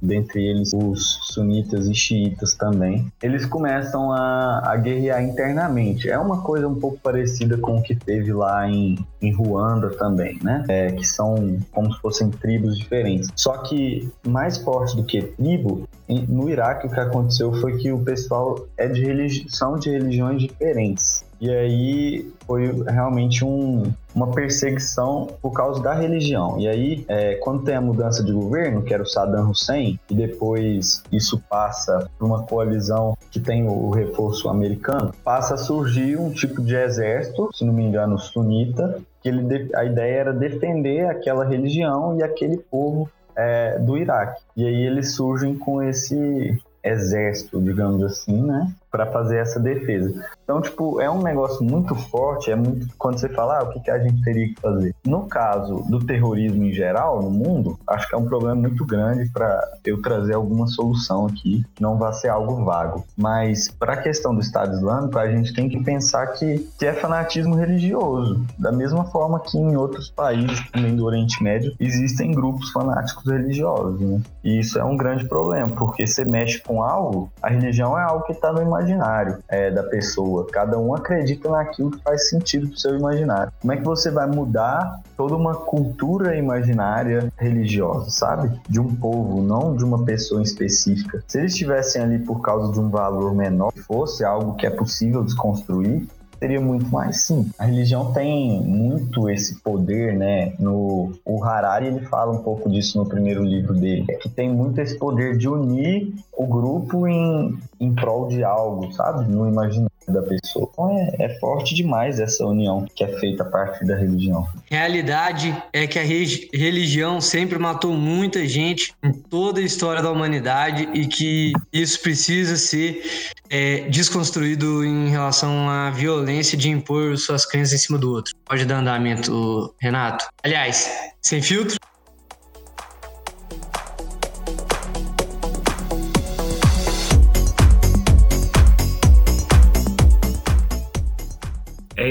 Dentre 0.00 0.46
eles 0.46 0.70
os 0.72 1.18
sunitas 1.22 1.88
e 1.88 1.94
xiitas 1.94 2.54
também, 2.54 3.10
eles 3.20 3.44
começam 3.44 4.12
a, 4.12 4.62
a 4.64 4.76
guerrear 4.76 5.22
internamente. 5.24 6.08
É 6.08 6.18
uma 6.18 6.42
coisa 6.42 6.68
um 6.68 6.76
pouco 6.76 6.98
parecida 6.98 7.56
com 7.56 7.78
o 7.78 7.82
que 7.82 7.96
teve 7.96 8.32
lá 8.32 8.68
em, 8.68 9.04
em 9.20 9.32
Ruanda 9.32 9.90
também, 9.90 10.38
né? 10.42 10.64
É, 10.68 10.92
que 10.92 11.04
são 11.04 11.58
como 11.72 11.92
se 11.92 12.00
fossem 12.00 12.30
tribos 12.30 12.78
diferentes. 12.78 13.28
Só 13.34 13.58
que 13.58 14.08
mais 14.24 14.58
forte 14.58 14.91
do 14.96 15.04
que 15.04 15.22
tribo, 15.22 15.88
no 16.28 16.48
Iraque 16.48 16.86
o 16.86 16.90
que 16.90 17.00
aconteceu 17.00 17.52
foi 17.54 17.76
que 17.78 17.92
o 17.92 18.00
pessoal 18.00 18.66
é 18.76 18.88
de 18.88 19.04
religi 19.04 19.46
são 19.48 19.78
de 19.78 19.90
religiões 19.90 20.42
diferentes. 20.42 21.24
E 21.40 21.50
aí 21.50 22.32
foi 22.46 22.70
realmente 22.84 23.44
um, 23.44 23.92
uma 24.14 24.30
perseguição 24.30 25.28
por 25.42 25.52
causa 25.52 25.82
da 25.82 25.92
religião. 25.92 26.56
E 26.60 26.68
aí, 26.68 27.04
é, 27.08 27.34
quando 27.34 27.64
tem 27.64 27.74
a 27.74 27.80
mudança 27.80 28.22
de 28.22 28.32
governo, 28.32 28.82
que 28.82 28.94
era 28.94 29.02
o 29.02 29.06
Saddam 29.06 29.50
Hussein, 29.50 29.98
e 30.08 30.14
depois 30.14 31.02
isso 31.10 31.42
passa 31.50 32.08
por 32.16 32.26
uma 32.26 32.44
coalizão 32.44 33.16
que 33.28 33.40
tem 33.40 33.66
o 33.66 33.90
reforço 33.90 34.48
americano, 34.48 35.12
passa 35.24 35.54
a 35.54 35.56
surgir 35.56 36.16
um 36.16 36.30
tipo 36.30 36.62
de 36.62 36.76
exército, 36.76 37.50
se 37.52 37.64
não 37.64 37.72
me 37.72 37.82
engano, 37.82 38.18
sunita, 38.18 39.00
que 39.20 39.28
ele, 39.28 39.68
a 39.74 39.84
ideia 39.84 40.20
era 40.20 40.32
defender 40.32 41.06
aquela 41.06 41.44
religião 41.44 42.16
e 42.18 42.22
aquele 42.22 42.56
povo 42.56 43.10
é, 43.36 43.78
do 43.78 43.96
Iraque. 43.96 44.42
E 44.56 44.66
aí 44.66 44.86
eles 44.86 45.14
surgem 45.14 45.56
com 45.56 45.82
esse 45.82 46.58
exército, 46.82 47.60
digamos 47.60 48.02
assim, 48.02 48.42
né? 48.42 48.72
Para 48.92 49.06
fazer 49.06 49.38
essa 49.38 49.58
defesa. 49.58 50.22
Então, 50.44 50.60
tipo, 50.60 51.00
é 51.00 51.10
um 51.10 51.22
negócio 51.22 51.64
muito 51.64 51.94
forte, 51.94 52.50
é 52.50 52.54
muito 52.54 52.94
quando 52.98 53.18
você 53.18 53.28
fala, 53.30 53.60
ah, 53.60 53.64
o 53.64 53.70
que, 53.70 53.80
que 53.80 53.90
a 53.90 53.98
gente 53.98 54.22
teria 54.22 54.48
que 54.48 54.60
fazer. 54.60 54.94
No 55.04 55.26
caso 55.26 55.82
do 55.88 55.98
terrorismo 56.04 56.62
em 56.62 56.72
geral, 56.72 57.22
no 57.22 57.30
mundo, 57.30 57.78
acho 57.86 58.06
que 58.06 58.14
é 58.14 58.18
um 58.18 58.26
problema 58.26 58.54
muito 58.54 58.84
grande 58.84 59.30
para 59.30 59.66
eu 59.82 60.02
trazer 60.02 60.34
alguma 60.34 60.66
solução 60.66 61.26
aqui, 61.26 61.64
não 61.80 61.96
vai 61.96 62.12
ser 62.12 62.28
algo 62.28 62.62
vago. 62.64 63.04
Mas 63.16 63.70
para 63.70 63.94
a 63.94 63.96
questão 63.96 64.34
do 64.34 64.42
Estado 64.42 64.74
Islâmico, 64.74 65.18
a 65.18 65.30
gente 65.30 65.54
tem 65.54 65.70
que 65.70 65.82
pensar 65.82 66.26
que, 66.26 66.58
que 66.78 66.84
é 66.84 66.92
fanatismo 66.92 67.54
religioso, 67.54 68.44
da 68.58 68.70
mesma 68.70 69.04
forma 69.06 69.40
que 69.40 69.56
em 69.56 69.74
outros 69.74 70.10
países 70.10 70.70
também 70.70 70.94
do 70.94 71.06
Oriente 71.06 71.42
Médio 71.42 71.74
existem 71.80 72.30
grupos 72.30 72.70
fanáticos 72.70 73.24
religiosos, 73.24 73.98
né? 74.00 74.20
E 74.44 74.60
isso 74.60 74.78
é 74.78 74.84
um 74.84 74.98
grande 74.98 75.24
problema, 75.24 75.68
porque 75.68 76.06
você 76.06 76.26
mexe 76.26 76.60
com 76.60 76.82
algo, 76.82 77.32
a 77.42 77.48
religião 77.48 77.98
é 77.98 78.02
algo 78.02 78.26
que 78.26 78.32
está 78.32 78.52
no 78.52 78.60
imaginário 78.60 78.81
imaginário 78.82 79.38
é, 79.48 79.70
da 79.70 79.82
pessoa. 79.82 80.46
Cada 80.50 80.78
um 80.78 80.94
acredita 80.94 81.48
naquilo 81.48 81.90
que 81.90 82.02
faz 82.02 82.28
sentido 82.28 82.68
pro 82.68 82.78
seu 82.78 82.96
imaginário. 82.96 83.52
Como 83.60 83.72
é 83.72 83.76
que 83.76 83.84
você 83.84 84.10
vai 84.10 84.26
mudar 84.26 85.00
toda 85.16 85.36
uma 85.36 85.54
cultura 85.54 86.36
imaginária 86.36 87.32
religiosa, 87.38 88.10
sabe? 88.10 88.50
De 88.68 88.80
um 88.80 88.94
povo, 88.94 89.42
não 89.42 89.76
de 89.76 89.84
uma 89.84 90.04
pessoa 90.04 90.42
específica. 90.42 91.22
Se 91.26 91.38
eles 91.38 91.52
estivessem 91.52 92.02
ali 92.02 92.18
por 92.18 92.40
causa 92.40 92.72
de 92.72 92.80
um 92.80 92.88
valor 92.88 93.34
menor, 93.34 93.72
fosse 93.86 94.24
algo 94.24 94.54
que 94.54 94.66
é 94.66 94.70
possível 94.70 95.22
desconstruir, 95.22 96.06
seria 96.42 96.60
muito 96.60 96.90
mais 96.90 97.20
sim. 97.20 97.48
A 97.56 97.66
religião 97.66 98.12
tem 98.12 98.60
muito 98.60 99.30
esse 99.30 99.60
poder, 99.60 100.16
né? 100.16 100.54
No 100.58 101.12
o 101.24 101.42
Harari 101.44 101.86
ele 101.86 102.00
fala 102.06 102.32
um 102.32 102.42
pouco 102.42 102.68
disso 102.68 102.98
no 102.98 103.06
primeiro 103.06 103.44
livro 103.44 103.72
dele, 103.74 104.04
que 104.20 104.28
tem 104.28 104.52
muito 104.52 104.80
esse 104.80 104.98
poder 104.98 105.38
de 105.38 105.48
unir 105.48 106.12
o 106.36 106.44
grupo 106.44 107.06
em, 107.06 107.56
em 107.78 107.94
prol 107.94 108.26
de 108.26 108.42
algo, 108.42 108.92
sabe? 108.92 109.30
No 109.30 109.48
imaginário 109.48 109.91
da 110.08 110.22
pessoa. 110.22 110.68
Então 110.72 110.90
é, 110.98 111.16
é, 111.18 111.28
forte 111.38 111.74
demais 111.74 112.20
essa 112.20 112.44
união 112.46 112.86
que 112.94 113.04
é 113.04 113.08
feita 113.18 113.42
a 113.42 113.46
partir 113.46 113.84
da 113.84 113.96
religião. 113.96 114.46
Realidade 114.70 115.54
é 115.72 115.86
que 115.86 115.98
a 115.98 116.02
religião 116.02 117.20
sempre 117.20 117.58
matou 117.58 117.92
muita 117.92 118.46
gente 118.46 118.94
em 119.02 119.12
toda 119.12 119.60
a 119.60 119.62
história 119.62 120.02
da 120.02 120.10
humanidade 120.10 120.88
e 120.94 121.06
que 121.06 121.52
isso 121.72 122.00
precisa 122.00 122.56
ser 122.56 123.02
é, 123.50 123.88
desconstruído 123.88 124.84
em 124.84 125.08
relação 125.08 125.68
à 125.68 125.90
violência 125.90 126.56
de 126.56 126.70
impor 126.70 127.16
suas 127.18 127.44
crenças 127.44 127.74
em 127.74 127.78
cima 127.78 127.98
do 127.98 128.10
outro. 128.10 128.34
Pode 128.44 128.64
dar 128.64 128.78
andamento, 128.78 129.74
Renato. 129.78 130.26
Aliás, 130.42 130.90
sem 131.20 131.42
filtro. 131.42 131.76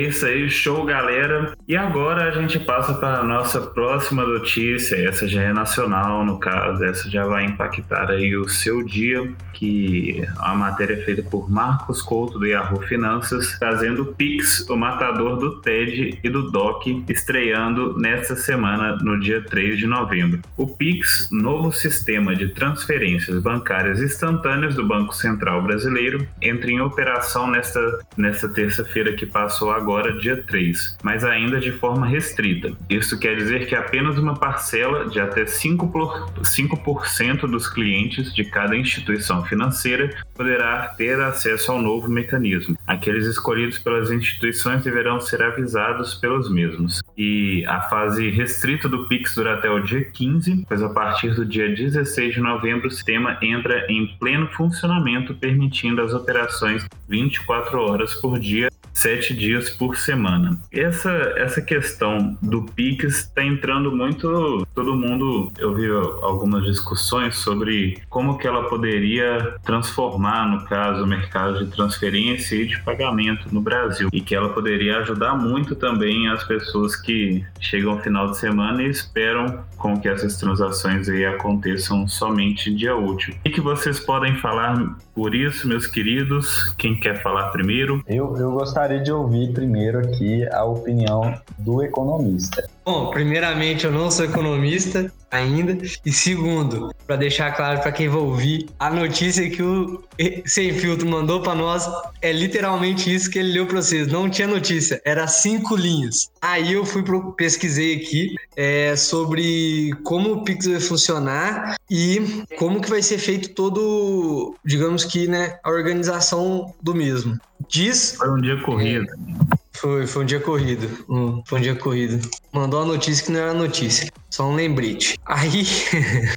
Isso 0.08 0.26
aí, 0.26 0.50
show 0.50 0.84
galera. 0.86 1.54
E 1.68 1.76
agora 1.76 2.26
a 2.26 2.32
gente 2.32 2.60
passa 2.60 2.94
para 2.94 3.20
a 3.20 3.24
nossa 3.24 3.62
próxima 3.62 4.26
notícia. 4.26 4.96
Essa 4.96 5.28
já 5.28 5.42
é 5.42 5.54
nacional, 5.54 6.26
no 6.26 6.40
caso, 6.40 6.84
essa 6.84 7.10
já 7.10 7.26
vai 7.26 7.46
impactar 7.46 8.10
aí 8.10 8.36
o 8.36 8.48
seu 8.48 8.84
dia, 8.84 9.32
que 9.54 10.28
a 10.40 10.54
matéria 10.54 10.96
é 10.96 11.06
feita 11.06 11.24
por 11.24 11.50
Marcos 11.50 12.02
Couto 12.02 12.40
do 12.40 12.46
Yahoo 12.46 12.82
Finanças, 12.82 13.58
trazendo 13.60 14.06
Pix, 14.06 14.68
o 14.70 14.76
matador 14.76 15.38
do 15.38 15.62
TED 15.62 16.20
e 16.24 16.30
do 16.30 16.50
DOC, 16.52 17.06
estreando 17.08 17.98
nesta 17.98 18.36
semana, 18.36 18.98
no 18.98 19.20
dia 19.20 19.42
3 19.42 19.78
de 19.78 19.88
novembro. 19.88 20.42
O 20.58 20.68
Pix, 20.68 21.30
novo 21.32 21.72
sistema 21.72 22.36
de 22.36 22.50
transferências 22.50 23.42
bancárias 23.42 24.02
instantâneas 24.02 24.76
do 24.76 24.86
Banco 24.86 25.14
Central 25.14 25.62
Brasileiro, 25.62 26.28
entra 26.42 26.72
em 26.72 26.82
operação 26.82 27.50
nesta, 27.50 28.00
nesta 28.18 28.50
terça-feira 28.50 29.14
que 29.14 29.26
passou 29.26 29.72
agora 29.72 29.91
agora, 29.92 30.14
dia 30.14 30.42
3, 30.42 30.98
mas 31.04 31.26
ainda 31.26 31.60
de 31.60 31.72
forma 31.74 32.08
restrita. 32.08 32.72
Isso 32.90 33.20
quer 33.20 33.36
dizer 33.36 33.68
que 33.68 33.76
apenas 33.76 34.18
uma 34.18 34.36
parcela 34.36 35.10
de 35.10 35.20
até 35.20 35.44
5%, 35.44 35.92
por, 35.92 37.08
5 37.08 37.48
dos 37.48 37.68
clientes 37.68 38.34
de 38.34 38.46
cada 38.46 38.76
instituição 38.76 39.44
financeira 39.44 40.16
poderá 40.34 40.88
ter 40.98 41.20
acesso 41.20 41.74
ao 41.74 41.82
novo 41.82 42.10
mecanismo. 42.10 42.78
Aqueles 42.88 43.26
escolhidos 43.26 43.80
pelas 43.80 44.10
instituições 44.12 44.82
deverão 44.82 45.20
ser 45.20 45.42
avisados 45.42 46.14
pelos 46.14 46.50
mesmos. 46.50 47.02
E 47.18 47.66
a 47.68 47.82
fase 47.82 48.30
restrita 48.30 48.88
do 48.88 49.08
Pix 49.08 49.36
dura 49.36 49.56
até 49.56 49.70
o 49.70 49.82
dia 49.82 50.06
15, 50.06 50.66
pois 50.68 50.82
a 50.82 50.90
partir 50.90 51.36
do 51.36 51.46
dia 51.46 51.68
16 51.76 52.36
de 52.36 52.40
novembro 52.40 52.88
o 52.88 52.92
sistema 52.92 53.38
entra 53.42 53.86
em 53.90 54.08
pleno 54.18 54.48
funcionamento, 54.48 55.36
permitindo 55.36 56.02
as 56.02 56.14
operações 56.14 56.86
24 57.10 57.78
horas 57.78 58.14
por 58.14 58.40
dia 58.40 58.72
sete 58.94 59.34
dias 59.34 59.70
por 59.70 59.98
semana. 59.98 60.60
Essa, 60.72 61.12
essa 61.38 61.62
questão 61.62 62.38
do 62.42 62.64
Pix 62.64 63.20
está 63.20 63.44
entrando 63.44 63.92
muito. 63.92 64.68
Todo 64.74 64.96
mundo, 64.96 65.52
eu 65.58 65.74
vi 65.74 65.88
algumas 66.22 66.64
discussões 66.64 67.36
sobre 67.36 68.02
como 68.10 68.38
que 68.38 68.48
ela 68.48 68.64
poderia 68.70 69.56
transformar, 69.64 70.48
no 70.48 70.66
caso, 70.66 71.04
o 71.04 71.08
mercado 71.08 71.66
de 71.66 71.72
transferência 71.72 72.56
e 72.56 72.68
de 72.68 72.80
pagamento 72.82 73.48
no 73.52 73.62
Brasil. 73.62 74.10
E 74.12 74.22
que 74.22 74.36
ela 74.36 74.50
poderia 74.50 75.00
ajudar 75.00 75.36
muito 75.36 75.76
também 75.76 76.28
as 76.30 76.44
pessoas 76.44 76.96
que 76.96 77.44
chegam 77.60 77.94
ao 77.94 78.00
final 78.00 78.32
de 78.32 78.38
semana 78.38 78.84
e 78.84 78.90
esperam 78.90 79.64
com 79.78 80.00
que 80.00 80.08
essas 80.08 80.38
transações 80.38 81.10
aí 81.10 81.26
aconteçam 81.26 82.08
somente 82.08 82.74
dia 82.74 82.96
útil. 82.96 83.34
O 83.46 83.50
que 83.50 83.62
vocês 83.62 84.00
podem 84.00 84.36
falar 84.36 84.96
por 85.16 85.34
isso, 85.34 85.68
meus 85.68 85.88
queridos? 85.88 86.74
Quem 86.78 87.00
quer 87.00 87.22
falar 87.22 87.50
primeiro? 87.50 88.04
Eu, 88.08 88.36
eu 88.38 88.52
gostaria 88.52 88.81
de 89.00 89.12
ouvir 89.12 89.54
primeiro 89.54 90.00
aqui 90.00 90.48
a 90.48 90.64
opinião 90.64 91.34
do 91.58 91.84
economista. 91.84 92.71
Bom, 92.84 93.12
primeiramente, 93.12 93.86
eu 93.86 93.92
não 93.92 94.10
sou 94.10 94.26
economista 94.26 95.12
ainda. 95.30 95.78
E 96.06 96.12
segundo, 96.12 96.94
para 97.06 97.16
deixar 97.16 97.56
claro 97.56 97.80
para 97.80 97.92
quem 97.92 98.10
vai 98.10 98.20
ouvir, 98.20 98.68
a 98.80 98.90
notícia 98.90 99.50
que 99.50 99.62
o 99.62 100.04
Sem 100.46 100.74
Filtro 100.74 101.08
mandou 101.08 101.42
para 101.42 101.56
nós 101.56 101.88
é 102.22 102.32
literalmente 102.32 103.14
isso 103.14 103.30
que 103.30 103.40
ele 103.40 103.54
leu 103.54 103.68
para 103.68 103.82
vocês. 103.82 104.08
Não 104.08 104.30
tinha 104.30 104.48
notícia, 104.48 105.02
era 105.06 105.28
cinco 105.28 105.76
linhas. 105.76 106.32
Aí 106.42 106.74
eu 106.74 106.84
fui 106.86 107.04
pro, 107.04 107.34
pesquisei 107.34 107.96
aqui 107.96 108.36
é, 108.58 108.96
sobre 108.96 109.94
como 110.04 110.34
o 110.34 110.44
Pix 110.44 110.66
vai 110.66 110.80
funcionar 110.80 111.76
e 111.90 112.44
como 112.58 112.82
que 112.82 112.90
vai 112.90 113.02
ser 113.02 113.20
feito 113.20 113.50
todo, 113.50 114.56
digamos 114.66 115.06
que, 115.06 115.28
né, 115.28 115.60
a 115.64 115.70
organização 115.70 116.74
do 116.82 116.96
mesmo. 116.96 117.40
Diz. 117.70 118.16
Foi 118.18 118.30
um 118.30 118.42
dia 118.42 118.60
corrido. 118.62 119.06
É, 119.06 119.61
foi, 119.74 120.06
foi 120.06 120.24
um 120.24 120.26
dia 120.26 120.40
corrido. 120.40 121.06
Hum, 121.10 121.42
foi 121.46 121.60
um 121.60 121.62
dia 121.62 121.76
corrido. 121.76 122.30
Mandou 122.52 122.82
a 122.82 122.86
notícia 122.86 123.26
que 123.26 123.32
não 123.32 123.40
era 123.40 123.54
notícia. 123.54 124.12
Só 124.30 124.46
um 124.46 124.56
lembrete. 124.56 125.18
Aí. 125.26 125.66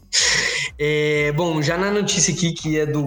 é, 0.78 1.32
bom, 1.32 1.60
já 1.60 1.76
na 1.76 1.90
notícia 1.90 2.32
aqui 2.32 2.52
que 2.52 2.78
é 2.78 2.86
do 2.86 3.04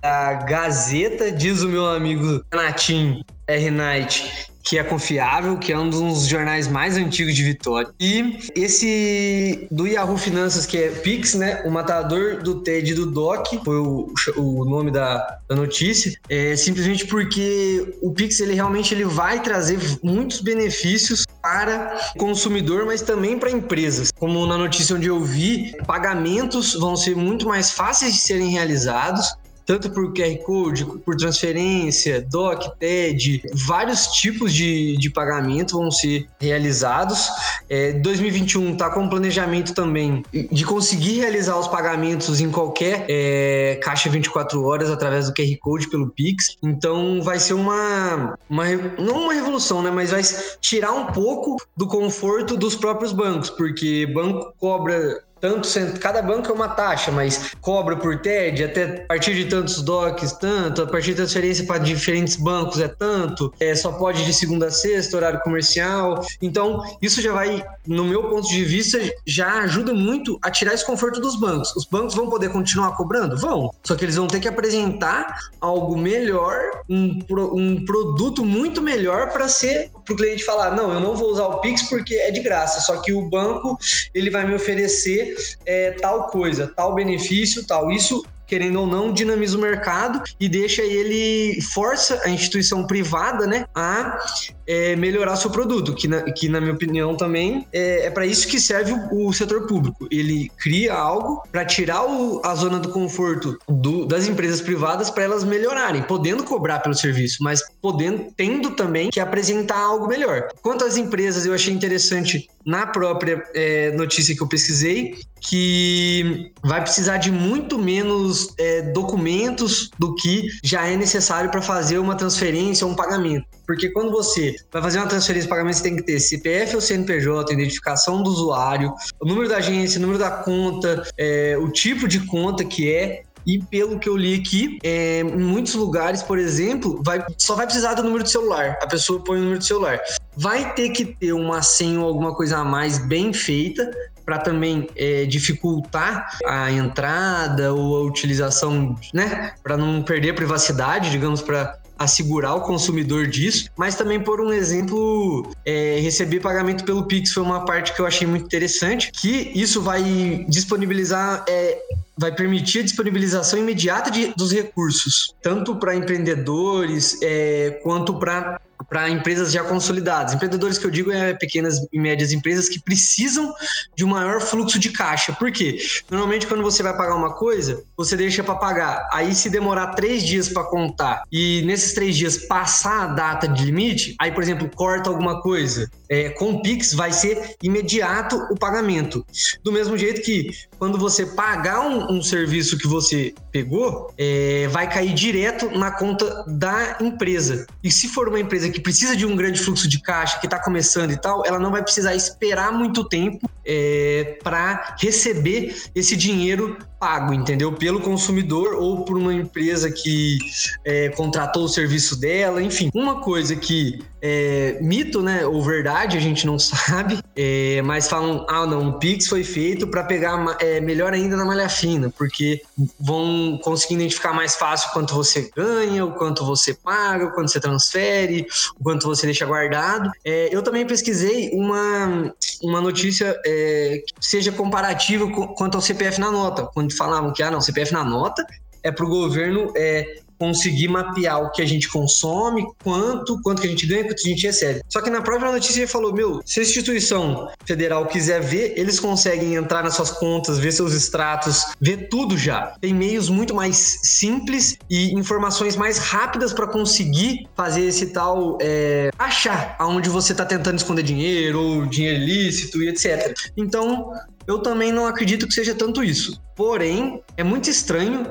da 0.00 0.34
Gazeta, 0.34 1.32
diz 1.32 1.62
o 1.62 1.68
meu 1.68 1.86
amigo 1.86 2.44
Renatinho 2.52 3.24
R. 3.46 3.70
Knight 3.70 4.51
que 4.62 4.78
é 4.78 4.84
confiável, 4.84 5.56
que 5.58 5.72
é 5.72 5.78
um 5.78 5.88
dos 5.88 6.26
jornais 6.26 6.68
mais 6.68 6.96
antigos 6.96 7.34
de 7.34 7.42
Vitória. 7.42 7.90
E 7.98 8.38
esse 8.54 9.66
do 9.70 9.86
Yahoo 9.86 10.16
Finanças, 10.16 10.66
que 10.66 10.78
é 10.78 10.88
Pix, 10.88 11.34
né? 11.34 11.62
O 11.64 11.70
matador 11.70 12.42
do 12.42 12.60
TED 12.62 12.94
do 12.94 13.06
DOC, 13.06 13.60
foi 13.64 13.78
o, 13.78 14.12
o 14.36 14.64
nome 14.64 14.90
da, 14.90 15.38
da 15.48 15.56
notícia, 15.56 16.12
é 16.28 16.54
simplesmente 16.56 17.06
porque 17.06 17.98
o 18.00 18.12
Pix 18.12 18.40
ele 18.40 18.54
realmente 18.54 18.94
ele 18.94 19.04
vai 19.04 19.42
trazer 19.42 19.78
muitos 20.02 20.40
benefícios 20.40 21.26
para 21.42 21.96
o 22.14 22.18
consumidor, 22.18 22.86
mas 22.86 23.02
também 23.02 23.38
para 23.38 23.50
empresas. 23.50 24.10
Como 24.12 24.46
na 24.46 24.56
notícia 24.56 24.94
onde 24.94 25.08
eu 25.08 25.20
vi, 25.20 25.74
pagamentos 25.86 26.74
vão 26.74 26.96
ser 26.96 27.16
muito 27.16 27.46
mais 27.48 27.72
fáceis 27.72 28.14
de 28.14 28.20
serem 28.20 28.50
realizados 28.50 29.34
tanto 29.64 29.90
por 29.90 30.12
QR 30.12 30.36
Code, 30.44 30.84
por 30.84 31.16
transferência, 31.16 32.20
DOC, 32.20 32.78
TED, 32.78 33.42
vários 33.54 34.06
tipos 34.08 34.52
de, 34.52 34.96
de 34.96 35.10
pagamento 35.10 35.78
vão 35.78 35.90
ser 35.90 36.26
realizados. 36.40 37.28
É, 37.68 37.92
2021 37.92 38.72
está 38.72 38.90
com 38.90 39.08
planejamento 39.08 39.74
também 39.74 40.24
de 40.32 40.64
conseguir 40.64 41.20
realizar 41.20 41.58
os 41.58 41.68
pagamentos 41.68 42.40
em 42.40 42.50
qualquer 42.50 43.06
é, 43.08 43.78
caixa 43.82 44.08
24 44.08 44.62
horas 44.64 44.90
através 44.90 45.26
do 45.26 45.34
QR 45.34 45.56
Code 45.60 45.88
pelo 45.88 46.08
Pix. 46.10 46.56
Então 46.62 47.22
vai 47.22 47.38
ser 47.38 47.54
uma, 47.54 48.36
uma 48.48 48.64
não 48.98 49.22
uma 49.24 49.34
revolução, 49.34 49.82
né, 49.82 49.90
mas 49.90 50.10
vai 50.10 50.22
tirar 50.60 50.92
um 50.92 51.06
pouco 51.06 51.56
do 51.76 51.86
conforto 51.86 52.56
dos 52.56 52.74
próprios 52.74 53.12
bancos, 53.12 53.50
porque 53.50 54.06
banco 54.06 54.52
cobra 54.58 55.22
tanto 55.42 55.68
cada 55.98 56.22
banco 56.22 56.48
é 56.48 56.54
uma 56.54 56.68
taxa, 56.68 57.10
mas 57.10 57.50
cobra 57.60 57.96
por 57.96 58.20
TED 58.20 58.62
até 58.62 59.02
a 59.02 59.06
partir 59.08 59.34
de 59.34 59.46
tantos 59.46 59.82
DOCs, 59.82 60.34
tanto, 60.34 60.82
a 60.82 60.86
partir 60.86 61.10
de 61.10 61.16
transferência 61.16 61.66
para 61.66 61.78
diferentes 61.78 62.36
bancos 62.36 62.78
é 62.80 62.86
tanto, 62.86 63.52
é, 63.58 63.74
só 63.74 63.90
pode 63.90 64.24
de 64.24 64.32
segunda 64.32 64.66
a 64.66 64.70
sexta, 64.70 65.16
horário 65.16 65.40
comercial. 65.40 66.24
Então, 66.40 66.84
isso 67.02 67.20
já 67.20 67.32
vai, 67.32 67.64
no 67.84 68.04
meu 68.04 68.30
ponto 68.30 68.46
de 68.46 68.64
vista, 68.64 69.00
já 69.26 69.62
ajuda 69.62 69.92
muito 69.92 70.38
a 70.40 70.48
tirar 70.48 70.74
esse 70.74 70.86
conforto 70.86 71.20
dos 71.20 71.34
bancos. 71.34 71.74
Os 71.74 71.86
bancos 71.86 72.14
vão 72.14 72.30
poder 72.30 72.50
continuar 72.50 72.96
cobrando? 72.96 73.36
Vão. 73.36 73.74
Só 73.82 73.96
que 73.96 74.04
eles 74.04 74.14
vão 74.14 74.28
ter 74.28 74.38
que 74.38 74.46
apresentar 74.46 75.40
algo 75.60 75.96
melhor, 75.98 76.56
um, 76.88 77.18
um 77.52 77.84
produto 77.84 78.44
muito 78.44 78.80
melhor 78.80 79.32
para 79.32 79.48
ser 79.48 79.90
para 80.04 80.14
o 80.14 80.16
cliente 80.16 80.44
falar, 80.44 80.74
não, 80.74 80.92
eu 80.92 81.00
não 81.00 81.14
vou 81.14 81.30
usar 81.30 81.46
o 81.46 81.60
Pix 81.60 81.82
porque 81.88 82.14
é 82.14 82.30
de 82.30 82.40
graça, 82.40 82.80
só 82.80 83.00
que 83.00 83.12
o 83.12 83.28
banco 83.28 83.78
ele 84.14 84.30
vai 84.30 84.46
me 84.46 84.54
oferecer 84.54 85.36
é, 85.64 85.92
tal 85.92 86.28
coisa, 86.28 86.66
tal 86.66 86.94
benefício, 86.94 87.66
tal. 87.66 87.90
Isso 87.90 88.24
querendo 88.46 88.80
ou 88.80 88.86
não, 88.86 89.12
dinamiza 89.12 89.56
o 89.56 89.60
mercado 89.60 90.22
e 90.38 90.48
deixa 90.48 90.82
ele, 90.82 91.60
força 91.62 92.20
a 92.24 92.28
instituição 92.28 92.86
privada, 92.86 93.46
né, 93.46 93.64
a 93.74 94.18
é, 94.66 94.94
melhorar 94.96 95.36
seu 95.36 95.50
produto, 95.50 95.94
que 95.94 96.06
na, 96.06 96.22
que 96.22 96.48
na 96.48 96.60
minha 96.60 96.72
opinião 96.72 97.16
também 97.16 97.66
é, 97.72 98.06
é 98.06 98.10
para 98.10 98.26
isso 98.26 98.46
que 98.46 98.60
serve 98.60 98.92
o, 98.92 99.28
o, 99.28 99.32
setor 99.32 99.66
público. 99.66 100.06
Ele 100.10 100.50
cria 100.58 100.94
algo 100.94 101.42
para 101.50 101.64
tirar 101.64 102.04
o, 102.04 102.40
a 102.44 102.54
zona 102.54 102.78
do 102.78 102.90
conforto 102.90 103.58
do, 103.68 104.06
das 104.06 104.28
empresas 104.28 104.60
privadas 104.60 105.10
para 105.10 105.24
elas 105.24 105.44
melhorarem, 105.44 106.02
podendo 106.02 106.44
cobrar 106.44 106.80
pelo 106.80 106.94
serviço, 106.94 107.38
mas 107.40 107.60
podendo, 107.80 108.26
tendo 108.36 108.70
também 108.72 109.10
que 109.10 109.20
apresentar 109.20 109.78
algo 109.78 110.06
melhor. 110.06 110.48
Quanto 110.62 110.84
às 110.84 110.96
empresas, 110.96 111.44
eu 111.44 111.54
achei 111.54 111.72
interessante 111.72 112.48
na 112.64 112.86
própria 112.86 113.42
é, 113.54 113.90
notícia 113.92 114.34
que 114.34 114.42
eu 114.42 114.48
pesquisei 114.48 115.16
que 115.42 116.52
vai 116.62 116.80
precisar 116.80 117.18
de 117.18 117.30
muito 117.30 117.76
menos 117.78 118.54
é, 118.58 118.82
documentos 118.92 119.90
do 119.98 120.14
que 120.14 120.46
já 120.62 120.86
é 120.86 120.96
necessário 120.96 121.50
para 121.50 121.60
fazer 121.60 121.98
uma 121.98 122.14
transferência 122.14 122.86
ou 122.86 122.92
um 122.92 122.96
pagamento. 122.96 123.44
Porque 123.66 123.90
quando 123.90 124.10
você 124.10 124.54
vai 124.72 124.80
fazer 124.80 124.98
uma 124.98 125.08
transferência 125.08 125.46
de 125.46 125.50
pagamento, 125.50 125.76
você 125.76 125.82
tem 125.82 125.96
que 125.96 126.02
ter 126.02 126.20
CPF 126.20 126.76
ou 126.76 126.80
CNPJ, 126.80 127.52
identificação 127.52 128.22
do 128.22 128.30
usuário, 128.30 128.94
o 129.20 129.26
número 129.26 129.48
da 129.48 129.56
agência, 129.56 129.98
o 129.98 130.02
número 130.02 130.18
da 130.18 130.30
conta, 130.30 131.02
é, 131.18 131.56
o 131.58 131.68
tipo 131.70 132.06
de 132.06 132.20
conta 132.20 132.64
que 132.64 132.92
é, 132.92 133.22
e 133.44 133.58
pelo 133.58 133.98
que 133.98 134.08
eu 134.08 134.16
li 134.16 134.34
aqui, 134.34 134.78
é, 134.82 135.20
em 135.20 135.24
muitos 135.24 135.74
lugares, 135.74 136.22
por 136.22 136.38
exemplo, 136.38 137.02
vai, 137.04 137.24
só 137.36 137.54
vai 137.54 137.66
precisar 137.66 137.94
do 137.94 138.02
número 138.02 138.22
de 138.22 138.30
celular. 138.30 138.78
A 138.80 138.86
pessoa 138.86 139.22
põe 139.22 139.38
o 139.38 139.42
número 139.42 139.58
de 139.58 139.66
celular. 139.66 140.00
Vai 140.36 140.72
ter 140.74 140.90
que 140.90 141.04
ter 141.04 141.32
uma 141.32 141.60
senha 141.62 142.00
ou 142.00 142.06
alguma 142.06 142.34
coisa 142.34 142.58
a 142.58 142.64
mais 142.64 142.98
bem 142.98 143.32
feita 143.32 143.90
para 144.24 144.38
também 144.38 144.88
é, 144.96 145.24
dificultar 145.24 146.38
a 146.46 146.70
entrada 146.70 147.72
ou 147.72 147.96
a 147.96 148.00
utilização, 148.02 148.96
né? 149.12 149.52
Para 149.62 149.76
não 149.76 150.02
perder 150.02 150.30
a 150.30 150.34
privacidade, 150.34 151.10
digamos, 151.10 151.42
para 151.42 151.78
assegurar 151.98 152.56
o 152.56 152.62
consumidor 152.62 153.26
disso, 153.26 153.68
mas 153.76 153.94
também 153.94 154.20
por 154.20 154.40
um 154.40 154.52
exemplo, 154.52 155.48
é, 155.64 156.00
receber 156.00 156.40
pagamento 156.40 156.84
pelo 156.84 157.04
Pix 157.06 157.32
foi 157.32 157.42
uma 157.42 157.64
parte 157.64 157.94
que 157.94 158.00
eu 158.00 158.06
achei 158.06 158.26
muito 158.26 158.44
interessante, 158.44 159.12
que 159.12 159.52
isso 159.54 159.80
vai 159.80 160.44
disponibilizar 160.48 161.44
é, 161.48 161.78
vai 162.16 162.32
permitir 162.32 162.80
a 162.80 162.82
disponibilização 162.82 163.58
imediata 163.58 164.10
de, 164.10 164.34
dos 164.34 164.52
recursos, 164.52 165.34
tanto 165.42 165.76
para 165.76 165.94
empreendedores 165.94 167.18
é, 167.22 167.80
quanto 167.82 168.18
para 168.18 168.60
para 168.88 169.08
empresas 169.08 169.52
já 169.52 169.62
consolidadas. 169.64 170.34
Empreendedores 170.34 170.78
que 170.78 170.86
eu 170.86 170.90
digo 170.90 171.10
é 171.10 171.34
pequenas 171.34 171.86
e 171.92 171.98
médias 171.98 172.32
empresas 172.32 172.68
que 172.68 172.80
precisam 172.80 173.52
de 173.96 174.04
um 174.04 174.08
maior 174.08 174.40
fluxo 174.40 174.78
de 174.78 174.90
caixa. 174.90 175.32
Por 175.32 175.50
quê? 175.50 175.78
Normalmente, 176.10 176.46
quando 176.46 176.62
você 176.62 176.82
vai 176.82 176.96
pagar 176.96 177.14
uma 177.14 177.34
coisa, 177.34 177.82
você 177.96 178.16
deixa 178.16 178.42
para 178.42 178.54
pagar. 178.54 179.08
Aí, 179.12 179.34
se 179.34 179.50
demorar 179.50 179.88
três 179.88 180.24
dias 180.24 180.48
para 180.48 180.64
contar 180.64 181.22
e 181.30 181.62
nesses 181.62 181.92
três 181.92 182.16
dias 182.16 182.38
passar 182.38 183.04
a 183.04 183.06
data 183.06 183.48
de 183.48 183.64
limite, 183.64 184.14
aí, 184.18 184.32
por 184.32 184.42
exemplo, 184.42 184.70
corta 184.74 185.10
alguma 185.10 185.40
coisa. 185.40 185.90
É, 186.08 186.28
com 186.30 186.52
o 186.52 186.62
Pix 186.62 186.92
vai 186.92 187.12
ser 187.12 187.56
imediato 187.62 188.36
o 188.50 188.58
pagamento. 188.58 189.24
Do 189.62 189.72
mesmo 189.72 189.96
jeito 189.96 190.20
que 190.22 190.50
quando 190.78 190.98
você 190.98 191.24
pagar 191.24 191.80
um, 191.80 192.18
um 192.18 192.22
serviço 192.22 192.76
que 192.76 192.86
você 192.86 193.34
pegou, 193.50 194.12
é, 194.18 194.68
vai 194.68 194.88
cair 194.90 195.14
direto 195.14 195.70
na 195.70 195.90
conta 195.90 196.44
da 196.46 196.98
empresa. 197.00 197.66
E 197.82 197.90
se 197.90 198.08
for 198.08 198.28
uma 198.28 198.40
empresa 198.40 198.68
que 198.72 198.80
precisa 198.80 199.16
de 199.16 199.26
um 199.26 199.36
grande 199.36 199.60
fluxo 199.60 199.88
de 199.88 200.00
caixa, 200.00 200.38
que 200.38 200.46
está 200.46 200.58
começando 200.58 201.12
e 201.12 201.16
tal, 201.16 201.44
ela 201.46 201.58
não 201.58 201.70
vai 201.70 201.82
precisar 201.82 202.14
esperar 202.14 202.72
muito 202.72 203.04
tempo 203.04 203.48
é, 203.64 204.38
para 204.42 204.96
receber 205.00 205.74
esse 205.94 206.16
dinheiro 206.16 206.76
pago, 207.02 207.34
entendeu? 207.34 207.72
Pelo 207.72 208.00
consumidor 208.00 208.74
ou 208.74 209.04
por 209.04 209.16
uma 209.18 209.34
empresa 209.34 209.90
que 209.90 210.38
é, 210.84 211.08
contratou 211.08 211.64
o 211.64 211.68
serviço 211.68 212.18
dela, 212.18 212.62
enfim. 212.62 212.90
Uma 212.94 213.20
coisa 213.20 213.56
que 213.56 213.98
é 214.24 214.78
mito, 214.80 215.20
né, 215.20 215.44
ou 215.44 215.60
verdade, 215.60 216.16
a 216.16 216.20
gente 216.20 216.46
não 216.46 216.56
sabe, 216.60 217.18
é, 217.34 217.82
mas 217.82 218.08
falam, 218.08 218.46
ah, 218.48 218.64
não, 218.64 218.90
o 218.90 218.92
Pix 219.00 219.26
foi 219.26 219.42
feito 219.42 219.88
para 219.88 220.04
pegar 220.04 220.56
é, 220.60 220.80
melhor 220.80 221.12
ainda 221.12 221.36
na 221.36 221.44
malha 221.44 221.68
fina, 221.68 222.08
porque 222.16 222.62
vão 223.00 223.58
conseguir 223.64 223.94
identificar 223.94 224.32
mais 224.32 224.54
fácil 224.54 224.92
quanto 224.92 225.12
você 225.12 225.50
ganha, 225.56 226.04
o 226.04 226.12
quanto 226.12 226.44
você 226.44 226.72
paga, 226.72 227.24
o 227.24 227.32
quanto 227.32 227.50
você 227.50 227.58
transfere, 227.58 228.46
o 228.78 228.82
quanto 228.82 229.06
você 229.06 229.26
deixa 229.26 229.46
guardado. 229.46 230.10
É, 230.24 230.54
eu 230.54 230.62
também 230.62 230.86
pesquisei 230.86 231.50
uma, 231.52 232.34
uma 232.62 232.80
notícia 232.80 233.38
é, 233.44 234.02
que 234.06 234.26
seja 234.26 234.52
comparativa 234.52 235.28
quanto 235.56 235.76
ao 235.76 235.80
CPF 235.80 236.20
na 236.20 236.30
nota, 236.30 236.64
quando 236.74 236.96
falavam 236.96 237.32
que, 237.32 237.42
ah, 237.42 237.50
não, 237.50 237.60
CPF 237.60 237.92
na 237.92 238.04
nota 238.04 238.44
é 238.82 238.90
para 238.90 239.06
o 239.06 239.08
governo 239.08 239.72
é, 239.76 240.20
conseguir 240.42 240.88
mapear 240.88 241.40
o 241.40 241.52
que 241.52 241.62
a 241.62 241.64
gente 241.64 241.88
consome, 241.88 242.66
quanto, 242.82 243.40
quanto 243.42 243.62
que 243.62 243.68
a 243.68 243.70
gente 243.70 243.86
ganha, 243.86 244.02
quanto 244.02 244.18
a 244.18 244.28
gente 244.28 244.44
recebe. 244.44 244.80
Só 244.88 245.00
que 245.00 245.08
na 245.08 245.22
própria 245.22 245.52
notícia 245.52 245.78
ele 245.78 245.86
falou, 245.86 246.12
meu, 246.12 246.40
se 246.44 246.58
a 246.58 246.64
instituição 246.64 247.48
federal 247.64 248.06
quiser 248.06 248.40
ver, 248.40 248.74
eles 248.76 248.98
conseguem 248.98 249.54
entrar 249.54 249.84
nas 249.84 249.94
suas 249.94 250.10
contas, 250.10 250.58
ver 250.58 250.72
seus 250.72 250.94
extratos, 250.94 251.62
ver 251.80 252.08
tudo 252.08 252.36
já. 252.36 252.74
Tem 252.80 252.92
meios 252.92 253.28
muito 253.28 253.54
mais 253.54 254.00
simples 254.02 254.76
e 254.90 255.14
informações 255.14 255.76
mais 255.76 255.98
rápidas 255.98 256.52
para 256.52 256.66
conseguir 256.66 257.46
fazer 257.56 257.82
esse 257.82 258.06
tal 258.06 258.58
é, 258.60 259.10
achar 259.16 259.76
aonde 259.78 260.08
você 260.08 260.32
está 260.32 260.44
tentando 260.44 260.76
esconder 260.76 261.04
dinheiro 261.04 261.62
ou 261.62 261.86
dinheiro 261.86 262.20
ilícito 262.20 262.82
e 262.82 262.88
etc. 262.88 263.32
Então, 263.56 264.10
eu 264.44 264.58
também 264.58 264.90
não 264.90 265.06
acredito 265.06 265.46
que 265.46 265.54
seja 265.54 265.72
tanto 265.72 266.02
isso. 266.02 266.42
Porém, 266.56 267.22
é 267.36 267.44
muito 267.44 267.70
estranho 267.70 268.26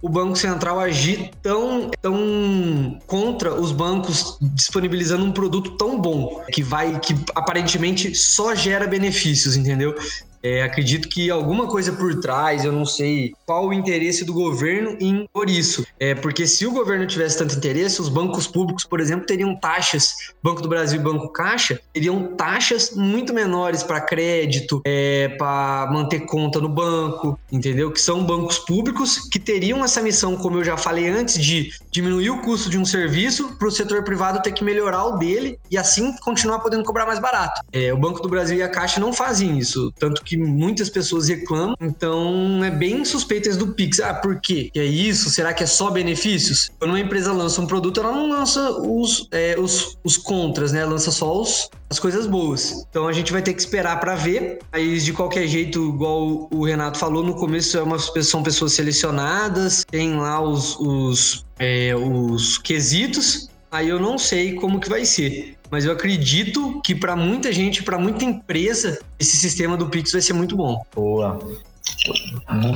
o 0.00 0.08
Banco 0.08 0.36
Central 0.36 0.78
agir 0.78 1.30
tão, 1.42 1.90
tão 2.00 2.98
contra 3.06 3.54
os 3.54 3.72
bancos 3.72 4.38
disponibilizando 4.40 5.24
um 5.24 5.32
produto 5.32 5.72
tão 5.72 6.00
bom 6.00 6.42
que 6.52 6.62
vai 6.62 6.98
que 7.00 7.14
aparentemente 7.34 8.14
só 8.14 8.54
gera 8.54 8.86
benefícios, 8.86 9.56
entendeu? 9.56 9.94
É, 10.42 10.62
acredito 10.62 11.08
que 11.08 11.30
alguma 11.30 11.66
coisa 11.66 11.92
por 11.92 12.20
trás, 12.20 12.64
eu 12.64 12.72
não 12.72 12.86
sei 12.86 13.32
qual 13.46 13.68
o 13.68 13.72
interesse 13.72 14.24
do 14.24 14.32
governo 14.32 14.96
em 15.00 15.28
por 15.32 15.50
isso. 15.50 15.86
É, 15.98 16.14
porque 16.14 16.46
se 16.46 16.66
o 16.66 16.72
governo 16.72 17.06
tivesse 17.06 17.38
tanto 17.38 17.56
interesse, 17.56 18.00
os 18.00 18.08
bancos 18.08 18.46
públicos, 18.46 18.84
por 18.84 19.00
exemplo, 19.00 19.26
teriam 19.26 19.54
taxas, 19.56 20.32
Banco 20.42 20.62
do 20.62 20.68
Brasil 20.68 21.00
e 21.00 21.02
Banco 21.02 21.28
Caixa, 21.30 21.80
teriam 21.92 22.34
taxas 22.36 22.92
muito 22.94 23.34
menores 23.34 23.82
para 23.82 24.00
crédito, 24.00 24.80
é, 24.84 25.28
para 25.38 25.90
manter 25.90 26.20
conta 26.20 26.60
no 26.60 26.68
banco, 26.68 27.38
entendeu? 27.50 27.90
Que 27.90 28.00
são 28.00 28.24
bancos 28.24 28.58
públicos 28.58 29.18
que 29.30 29.38
teriam 29.38 29.84
essa 29.84 30.02
missão, 30.02 30.36
como 30.36 30.58
eu 30.58 30.64
já 30.64 30.76
falei 30.76 31.08
antes, 31.08 31.42
de 31.42 31.72
diminuir 31.90 32.30
o 32.30 32.40
custo 32.42 32.70
de 32.70 32.78
um 32.78 32.84
serviço 32.84 33.56
para 33.58 33.68
o 33.68 33.70
setor 33.70 34.04
privado 34.04 34.42
ter 34.42 34.52
que 34.52 34.64
melhorar 34.64 35.04
o 35.04 35.18
dele 35.18 35.58
e 35.70 35.76
assim 35.76 36.14
continuar 36.18 36.60
podendo 36.60 36.84
cobrar 36.84 37.06
mais 37.06 37.18
barato. 37.18 37.60
É, 37.72 37.92
o 37.92 37.96
Banco 37.96 38.22
do 38.22 38.28
Brasil 38.28 38.58
e 38.58 38.62
a 38.62 38.68
Caixa 38.68 39.00
não 39.00 39.12
fazem 39.12 39.58
isso, 39.58 39.92
tanto 39.98 40.22
que 40.28 40.36
muitas 40.36 40.90
pessoas 40.90 41.26
reclamam, 41.28 41.74
então 41.80 42.62
é 42.62 42.70
bem 42.70 43.02
suspeitas 43.02 43.56
do 43.56 43.68
Pix. 43.68 43.98
Ah, 43.98 44.12
por 44.12 44.38
quê? 44.40 44.70
É 44.76 44.84
isso? 44.84 45.30
Será 45.30 45.54
que 45.54 45.64
é 45.64 45.66
só 45.66 45.90
benefícios? 45.90 46.70
Quando 46.78 46.90
uma 46.90 47.00
empresa 47.00 47.32
lança 47.32 47.62
um 47.62 47.66
produto, 47.66 48.00
ela 48.00 48.12
não 48.12 48.28
lança 48.28 48.70
os, 48.72 49.26
é, 49.32 49.56
os, 49.58 49.96
os 50.04 50.18
contras, 50.18 50.70
né? 50.70 50.80
Ela 50.80 50.92
lança 50.92 51.10
só 51.10 51.40
os, 51.40 51.70
as 51.88 51.98
coisas 51.98 52.26
boas. 52.26 52.84
Então 52.90 53.08
a 53.08 53.12
gente 53.12 53.32
vai 53.32 53.40
ter 53.40 53.54
que 53.54 53.60
esperar 53.60 53.98
para 54.00 54.14
ver. 54.14 54.58
Mas 54.70 55.04
de 55.06 55.14
qualquer 55.14 55.46
jeito, 55.46 55.88
igual 55.88 56.46
o 56.52 56.62
Renato 56.62 56.98
falou, 56.98 57.24
no 57.24 57.34
começo 57.34 57.78
é 57.78 57.82
uma, 57.82 57.98
são 57.98 58.42
pessoas 58.42 58.74
selecionadas, 58.74 59.82
tem 59.90 60.14
lá 60.14 60.42
os, 60.42 60.78
os, 60.78 61.46
é, 61.58 61.96
os 61.96 62.58
quesitos. 62.58 63.48
Aí 63.70 63.88
eu 63.88 64.00
não 64.00 64.18
sei 64.18 64.54
como 64.54 64.80
que 64.80 64.88
vai 64.88 65.04
ser 65.04 65.58
mas 65.70 65.84
eu 65.84 65.92
acredito 65.92 66.80
que 66.82 66.94
para 66.94 67.14
muita 67.14 67.52
gente, 67.52 67.82
para 67.82 67.98
muita 67.98 68.24
empresa, 68.24 68.98
esse 69.18 69.36
sistema 69.36 69.76
do 69.76 69.88
Pix 69.88 70.12
vai 70.12 70.20
ser 70.20 70.32
muito 70.32 70.56
bom. 70.56 70.82
Boa. 70.94 71.38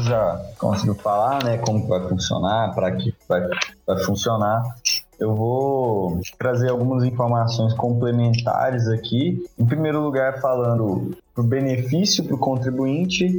Já 0.02 0.42
conseguiu 0.58 0.94
falar, 0.94 1.42
né, 1.44 1.58
como 1.58 1.86
vai 1.86 2.06
funcionar, 2.08 2.74
para 2.74 2.90
que 2.92 3.14
vai, 3.28 3.40
vai 3.86 4.04
funcionar. 4.04 4.62
Eu 5.18 5.34
vou 5.34 6.20
trazer 6.38 6.70
algumas 6.70 7.04
informações 7.04 7.72
complementares 7.74 8.88
aqui. 8.88 9.44
Em 9.58 9.64
primeiro 9.64 10.00
lugar, 10.00 10.40
falando 10.40 11.16
o 11.36 11.42
benefício 11.42 12.24
para 12.24 12.34
o 12.34 12.38
contribuinte, 12.38 13.36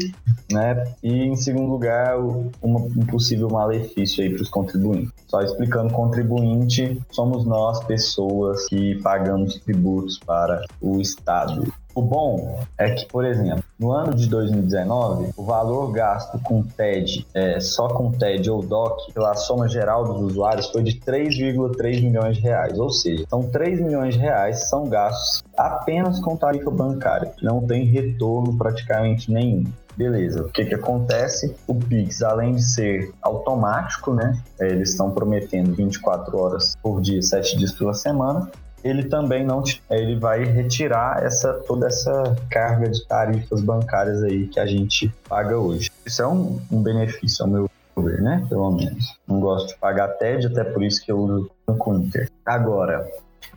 né? 0.51 0.83
E 1.03 1.25
em 1.25 1.35
segundo 1.35 1.69
lugar, 1.71 2.17
um 2.19 3.05
possível 3.07 3.49
malefício 3.49 4.23
aí 4.23 4.33
para 4.33 4.41
os 4.41 4.49
contribuintes. 4.49 5.11
Só 5.27 5.41
explicando, 5.41 5.93
contribuinte 5.93 7.01
somos 7.11 7.45
nós, 7.45 7.83
pessoas 7.83 8.65
que 8.67 9.01
pagamos 9.01 9.59
tributos 9.59 10.19
para 10.19 10.65
o 10.81 10.99
Estado. 10.99 11.71
O 11.95 12.01
bom 12.01 12.59
é 12.77 12.89
que, 12.91 13.05
por 13.05 13.23
exemplo, 13.23 13.63
no 13.79 13.91
ano 13.91 14.15
de 14.15 14.27
2019, 14.27 15.31
o 15.37 15.43
valor 15.43 15.91
gasto 15.91 16.39
com 16.39 16.63
TED, 16.63 17.27
é, 17.33 17.59
só 17.59 17.87
com 17.87 18.11
TED 18.11 18.49
ou 18.49 18.63
DOC, 18.63 19.13
pela 19.13 19.35
soma 19.35 19.67
geral 19.67 20.03
dos 20.05 20.31
usuários, 20.31 20.69
foi 20.71 20.81
de 20.81 20.99
3,3 20.99 22.01
milhões 22.01 22.37
de 22.37 22.41
reais. 22.41 22.79
Ou 22.79 22.89
seja, 22.89 23.25
são 23.29 23.43
3 23.43 23.79
milhões 23.79 24.15
de 24.15 24.19
reais 24.19 24.69
são 24.69 24.89
gastos 24.89 25.43
apenas 25.55 26.19
com 26.19 26.35
tarifa 26.35 26.71
bancária, 26.71 27.31
não 27.41 27.61
tem 27.65 27.85
retorno 27.85 28.57
praticamente 28.57 29.31
nenhum. 29.31 29.65
Beleza, 29.95 30.41
o 30.41 30.49
que 30.49 30.65
que 30.65 30.73
acontece? 30.73 31.55
O 31.67 31.75
Pix, 31.75 32.23
além 32.23 32.55
de 32.55 32.63
ser 32.63 33.13
automático, 33.21 34.11
né? 34.11 34.41
É, 34.59 34.67
eles 34.69 34.89
estão 34.89 35.11
prometendo 35.11 35.71
24 35.71 36.35
horas 36.35 36.75
por 36.81 36.99
dia, 36.99 37.21
7 37.21 37.57
dias 37.57 37.71
pela 37.73 37.93
semana 37.93 38.49
ele 38.83 39.05
também 39.05 39.45
não 39.45 39.63
ele 39.89 40.19
vai 40.19 40.43
retirar 40.43 41.23
essa 41.23 41.53
toda 41.53 41.87
essa 41.87 42.35
carga 42.49 42.89
de 42.89 43.05
tarifas 43.05 43.61
bancárias 43.61 44.21
aí 44.23 44.47
que 44.47 44.59
a 44.59 44.65
gente 44.65 45.13
paga 45.27 45.57
hoje. 45.57 45.89
Isso 46.05 46.21
é 46.21 46.27
um, 46.27 46.59
um 46.71 46.81
benefício 46.81 47.45
ao 47.45 47.49
meu 47.49 47.69
ver, 47.95 48.21
né? 48.21 48.45
Pelo 48.49 48.71
menos. 48.71 49.17
Não 49.27 49.39
gosto 49.39 49.69
de 49.69 49.77
pagar 49.77 50.07
TED, 50.09 50.47
até 50.47 50.63
por 50.63 50.83
isso 50.83 51.03
que 51.03 51.11
eu 51.11 51.19
uso 51.19 51.51
o 51.67 51.93
Inter. 51.95 52.29
Agora, 52.45 53.07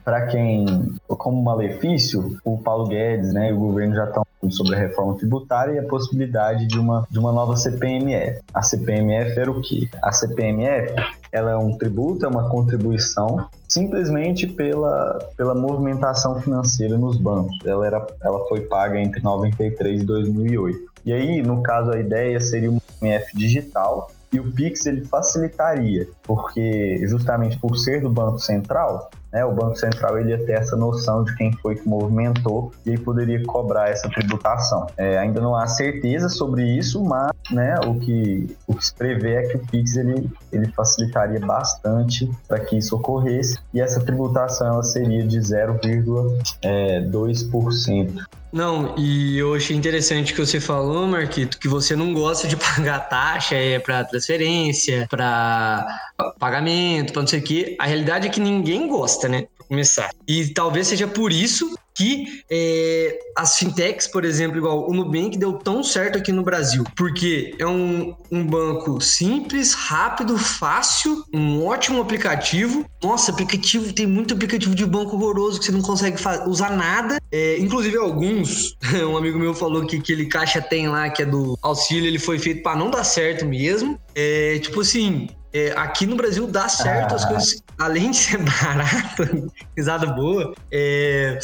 para 0.07 0.25
quem, 0.29 0.65
como 1.09 1.43
malefício, 1.43 2.39
o 2.45 2.57
Paulo 2.59 2.87
Guedes 2.87 3.33
né, 3.35 3.51
e 3.51 3.53
o 3.53 3.59
governo 3.59 3.93
já 3.97 4.05
estão 4.05 4.25
sobre 4.49 4.77
a 4.77 4.79
reforma 4.79 5.17
tributária 5.17 5.73
e 5.73 5.79
a 5.81 5.83
possibilidade 5.83 6.69
de 6.69 6.79
uma, 6.79 7.05
de 7.11 7.19
uma 7.19 7.33
nova 7.33 7.57
CPMF. 7.57 8.41
A 8.55 8.63
CPMF 8.63 9.37
era 9.37 9.51
o 9.51 9.61
quê? 9.61 9.89
A 10.01 10.13
CPMF 10.13 10.95
ela 11.33 11.51
é 11.51 11.57
um 11.57 11.77
tributo, 11.77 12.25
é 12.25 12.29
uma 12.29 12.49
contribuição 12.49 13.49
simplesmente 13.67 14.47
pela, 14.47 15.19
pela 15.37 15.57
movimentação 15.57 16.41
financeira 16.41 16.97
nos 16.97 17.17
bancos. 17.17 17.59
Ela, 17.67 17.85
era, 17.85 18.07
ela 18.23 18.47
foi 18.47 18.61
paga 18.61 19.01
entre 19.01 19.21
93 19.21 20.03
e 20.03 20.05
2008. 20.05 20.79
E 21.05 21.13
aí, 21.13 21.43
no 21.43 21.65
caso, 21.65 21.91
a 21.91 21.99
ideia 21.99 22.39
seria 22.39 22.71
uma 22.71 22.81
CPMF 22.81 23.37
digital, 23.37 24.09
e 24.33 24.41
o 24.41 24.53
Pix 24.53 24.87
ele 24.87 25.05
facilitaria, 25.05 26.09
porque 26.23 27.01
justamente 27.07 27.59
por 27.59 27.77
ser 27.77 28.03
do 28.03 28.11
Banco 28.11 28.39
Central, 28.39 29.11
né, 29.37 29.45
o 29.45 29.53
Banco 29.53 29.77
Central 29.77 30.19
ele 30.19 30.31
ia 30.31 30.39
ter 30.39 30.53
essa 30.53 30.75
noção 30.75 31.23
de 31.23 31.37
quem 31.37 31.53
foi 31.53 31.77
que 31.77 31.87
movimentou 31.87 32.73
e 32.87 32.97
poderia 32.97 33.45
cobrar 33.45 33.91
essa 33.91 34.09
tributação. 34.09 34.87
É, 34.97 35.19
ainda 35.19 35.43
não 35.43 35.55
há 35.55 35.67
certeza 35.67 36.31
sobre 36.31 36.65
isso, 36.65 37.05
mas 37.05 37.33
né, 37.51 37.75
o, 37.87 37.97
que, 37.97 38.57
o 38.67 38.75
que 38.75 38.87
se 38.87 38.95
prevê 38.95 39.35
é 39.35 39.43
que 39.43 39.59
o 39.59 39.61
Pix 39.61 39.97
ele, 39.97 40.31
ele 40.51 40.73
facilitaria 40.73 41.41
bastante 41.41 42.31
para 42.49 42.59
que 42.61 42.79
isso 42.79 42.97
ocorresse 42.97 43.59
e 43.75 43.81
essa 43.81 44.01
tributação 44.01 44.69
ela 44.69 44.83
seria 44.83 45.27
de 45.27 45.39
0,2%. 45.39 48.25
Não, 48.57 48.95
e 48.97 49.37
eu 49.37 49.55
achei 49.55 49.77
interessante 49.77 50.33
que 50.33 50.41
você 50.41 50.59
falou, 50.59 51.07
Marquito, 51.07 51.59
que 51.59 51.69
você 51.69 51.95
não 51.95 52.15
gosta 52.15 52.49
de 52.49 52.57
pagar 52.75 53.01
taxa 53.01 53.55
é 53.55 53.79
para 53.79 54.03
transferência, 54.03 55.07
para 55.11 55.87
pagamento, 56.39 57.13
para 57.13 57.23
não 57.23 57.29
sei 57.29 57.41
o 57.41 57.43
quê. 57.43 57.77
A 57.79 57.87
realidade 57.87 58.27
é 58.27 58.31
que 58.31 58.41
ninguém 58.41 58.89
gosta, 58.89 59.26
né? 59.29 59.47
Começar. 59.69 60.11
E 60.27 60.47
talvez 60.49 60.89
seja 60.89 61.07
por 61.09 61.33
isso 61.33 61.75
que 61.97 62.43
é, 62.51 63.19
as 63.35 63.59
fintechs, 63.59 64.07
por 64.07 64.23
exemplo, 64.23 64.59
igual 64.59 64.89
o 64.89 64.93
Nubank, 64.93 65.39
deu 65.39 65.55
tão 65.55 65.83
certo 65.83 66.19
aqui 66.19 66.31
no 66.31 66.43
Brasil. 66.43 66.85
Porque 66.95 67.55
é 67.59 67.67
um, 67.67 68.15
um 68.31 68.47
banco 68.47 69.01
simples, 69.01 69.73
rápido, 69.73 70.37
fácil, 70.37 71.25
um 71.33 71.65
ótimo 71.65 72.01
aplicativo. 72.03 72.85
Nossa, 73.03 73.33
aplicativo, 73.33 73.93
tem 73.95 74.07
muito 74.07 74.35
aplicativo 74.35 74.75
de 74.75 74.85
banco 74.85 75.17
horroroso 75.17 75.59
que 75.59 75.65
você 75.65 75.73
não 75.73 75.81
consegue 75.81 76.19
usar 76.47 76.77
nada. 76.77 77.19
É, 77.33 77.59
inclusive 77.59 77.97
alguns, 77.97 78.77
um 79.11 79.17
amigo 79.17 79.39
meu 79.39 79.55
falou 79.55 79.87
que 79.87 79.97
aquele 79.97 80.27
caixa 80.27 80.61
tem 80.61 80.89
lá, 80.89 81.09
que 81.09 81.23
é 81.23 81.27
do 81.27 81.59
auxílio, 81.63 82.07
ele 82.07 82.19
foi 82.19 82.39
feito 82.39 82.63
para 82.63 82.77
não 82.77 82.91
dar 82.91 83.05
certo 83.05 83.47
mesmo. 83.47 83.99
É, 84.15 84.59
tipo 84.59 84.83
assim, 84.83 85.29
é, 85.53 85.73
aqui 85.77 86.07
no 86.07 86.17
Brasil 86.17 86.47
dá 86.47 86.69
certo 86.69 87.13
ah. 87.13 87.17
as 87.17 87.25
coisas, 87.25 87.63
além 87.79 88.11
de 88.11 88.17
ser 88.17 88.39
barato, 88.43 89.53
risada 89.77 90.07
boa, 90.07 90.55
é, 90.73 91.39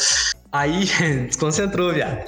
Aí, 0.53 0.85
desconcentrou, 1.25 1.91
viado. 1.91 2.23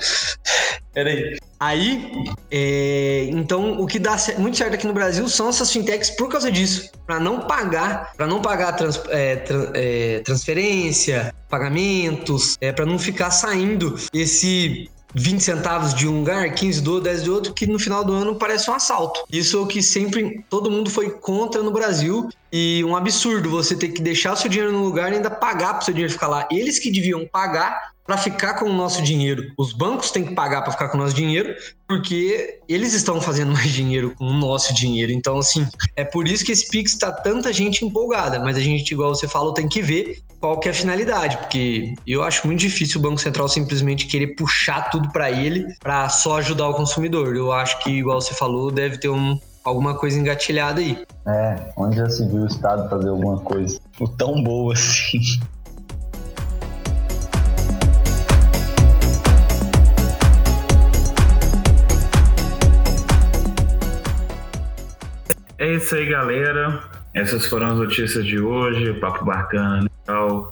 Peraí. 0.92 1.38
Aí, 1.60 2.12
é, 2.50 3.28
então, 3.30 3.80
o 3.80 3.86
que 3.86 4.00
dá 4.00 4.18
muito 4.40 4.58
certo 4.58 4.74
aqui 4.74 4.88
no 4.88 4.94
Brasil 4.94 5.30
são 5.30 5.50
essas 5.50 5.72
fintechs 5.72 6.10
por 6.10 6.28
causa 6.28 6.52
disso. 6.52 6.90
Para 7.06 7.20
não 7.20 7.42
pagar, 7.42 8.14
para 8.18 8.26
não 8.26 8.42
pagar 8.42 8.74
trans, 8.74 9.00
é, 9.10 9.44
é, 9.74 10.20
transferência, 10.22 11.34
pagamentos, 11.50 12.58
é, 12.60 12.72
para 12.72 12.86
não 12.86 12.98
ficar 12.98 13.30
saindo 13.30 13.96
esse 14.12 14.90
20 15.16 15.42
centavos 15.42 15.94
de 15.94 16.08
um 16.08 16.20
lugar, 16.20 16.54
15 16.54 16.82
do 16.82 16.94
outro, 16.96 17.10
10 17.10 17.24
do 17.24 17.34
outro, 17.34 17.54
que 17.54 17.66
no 17.66 17.80
final 17.80 18.04
do 18.04 18.14
ano 18.14 18.36
parece 18.36 18.70
um 18.70 18.74
assalto. 18.74 19.24
Isso 19.32 19.58
é 19.58 19.62
o 19.62 19.66
que 19.66 19.82
sempre 19.82 20.44
todo 20.50 20.70
mundo 20.70 20.90
foi 20.90 21.10
contra 21.10 21.64
no 21.64 21.72
Brasil 21.72 22.30
e 22.58 22.86
um 22.86 22.96
absurdo 22.96 23.50
você 23.50 23.76
ter 23.76 23.90
que 23.90 24.02
deixar 24.02 24.34
seu 24.38 24.50
dinheiro 24.50 24.72
no 24.72 24.82
lugar 24.82 25.12
e 25.12 25.18
ainda 25.18 25.30
pagar 25.30 25.74
para 25.74 25.82
o 25.82 25.84
seu 25.84 25.94
dinheiro 25.94 26.14
ficar 26.14 26.30
lá. 26.30 26.48
Eles 26.50 26.80
que 26.80 26.90
deviam 26.90 27.28
pagar 27.28 27.92
para 28.06 28.18
ficar 28.18 28.54
com 28.54 28.64
o 28.70 28.72
nosso 28.72 29.02
dinheiro. 29.02 29.52
Os 29.58 29.74
bancos 29.74 30.10
têm 30.10 30.24
que 30.24 30.34
pagar 30.34 30.62
para 30.62 30.72
ficar 30.72 30.88
com 30.88 30.98
o 30.98 31.02
nosso 31.02 31.14
dinheiro, 31.14 31.54
porque 31.86 32.62
eles 32.70 32.94
estão 32.94 33.20
fazendo 33.20 33.52
mais 33.52 33.74
dinheiro 33.74 34.16
com 34.18 34.26
o 34.26 34.32
nosso 34.34 34.74
dinheiro. 34.74 35.12
Então, 35.12 35.38
assim, 35.38 35.68
é 35.98 36.06
por 36.06 36.30
isso 36.30 36.46
que 36.46 36.54
esse 36.54 36.70
Pix 36.70 36.94
está 36.94 37.12
tanta 37.12 37.52
gente 37.52 37.84
empolgada. 37.84 38.40
Mas 38.40 38.56
a 38.56 38.62
gente, 38.62 38.90
igual 38.90 39.14
você 39.14 39.28
falou, 39.28 39.54
tem 39.54 39.68
que 39.68 39.82
ver 39.82 40.20
qual 40.40 40.58
que 40.58 40.70
é 40.70 40.72
a 40.72 40.74
finalidade, 40.74 41.36
porque 41.40 41.94
eu 42.08 42.24
acho 42.24 42.48
muito 42.48 42.62
difícil 42.62 43.02
o 43.02 43.04
Banco 43.04 43.18
Central 43.18 43.50
simplesmente 43.50 44.08
querer 44.08 44.28
puxar 44.28 44.90
tudo 44.90 45.10
para 45.10 45.30
ele 45.30 45.66
para 45.82 46.08
só 46.08 46.38
ajudar 46.38 46.70
o 46.70 46.74
consumidor. 46.74 47.36
Eu 47.36 47.52
acho 47.52 47.80
que, 47.80 47.90
igual 47.90 48.22
você 48.22 48.34
falou, 48.34 48.72
deve 48.72 48.98
ter 48.98 49.10
um, 49.10 49.38
alguma 49.66 49.98
coisa 49.98 50.18
engatilhada 50.18 50.80
aí. 50.80 51.04
É, 51.28 51.72
onde 51.76 51.98
já 51.98 52.08
se 52.08 52.26
viu 52.28 52.44
o 52.44 52.48
Estado 52.48 52.88
fazer 52.88 53.10
alguma 53.10 53.40
coisa 53.40 53.80
tão 54.18 54.42
boa 54.44 54.74
assim? 54.74 55.20
É 65.58 65.74
isso 65.74 65.96
aí, 65.96 66.06
galera. 66.06 66.84
Essas 67.14 67.48
foram 67.48 67.72
as 67.72 67.80
notícias 67.80 68.26
de 68.26 68.40
hoje. 68.40 68.94
Papo 69.00 69.26
bacana. 69.26 69.90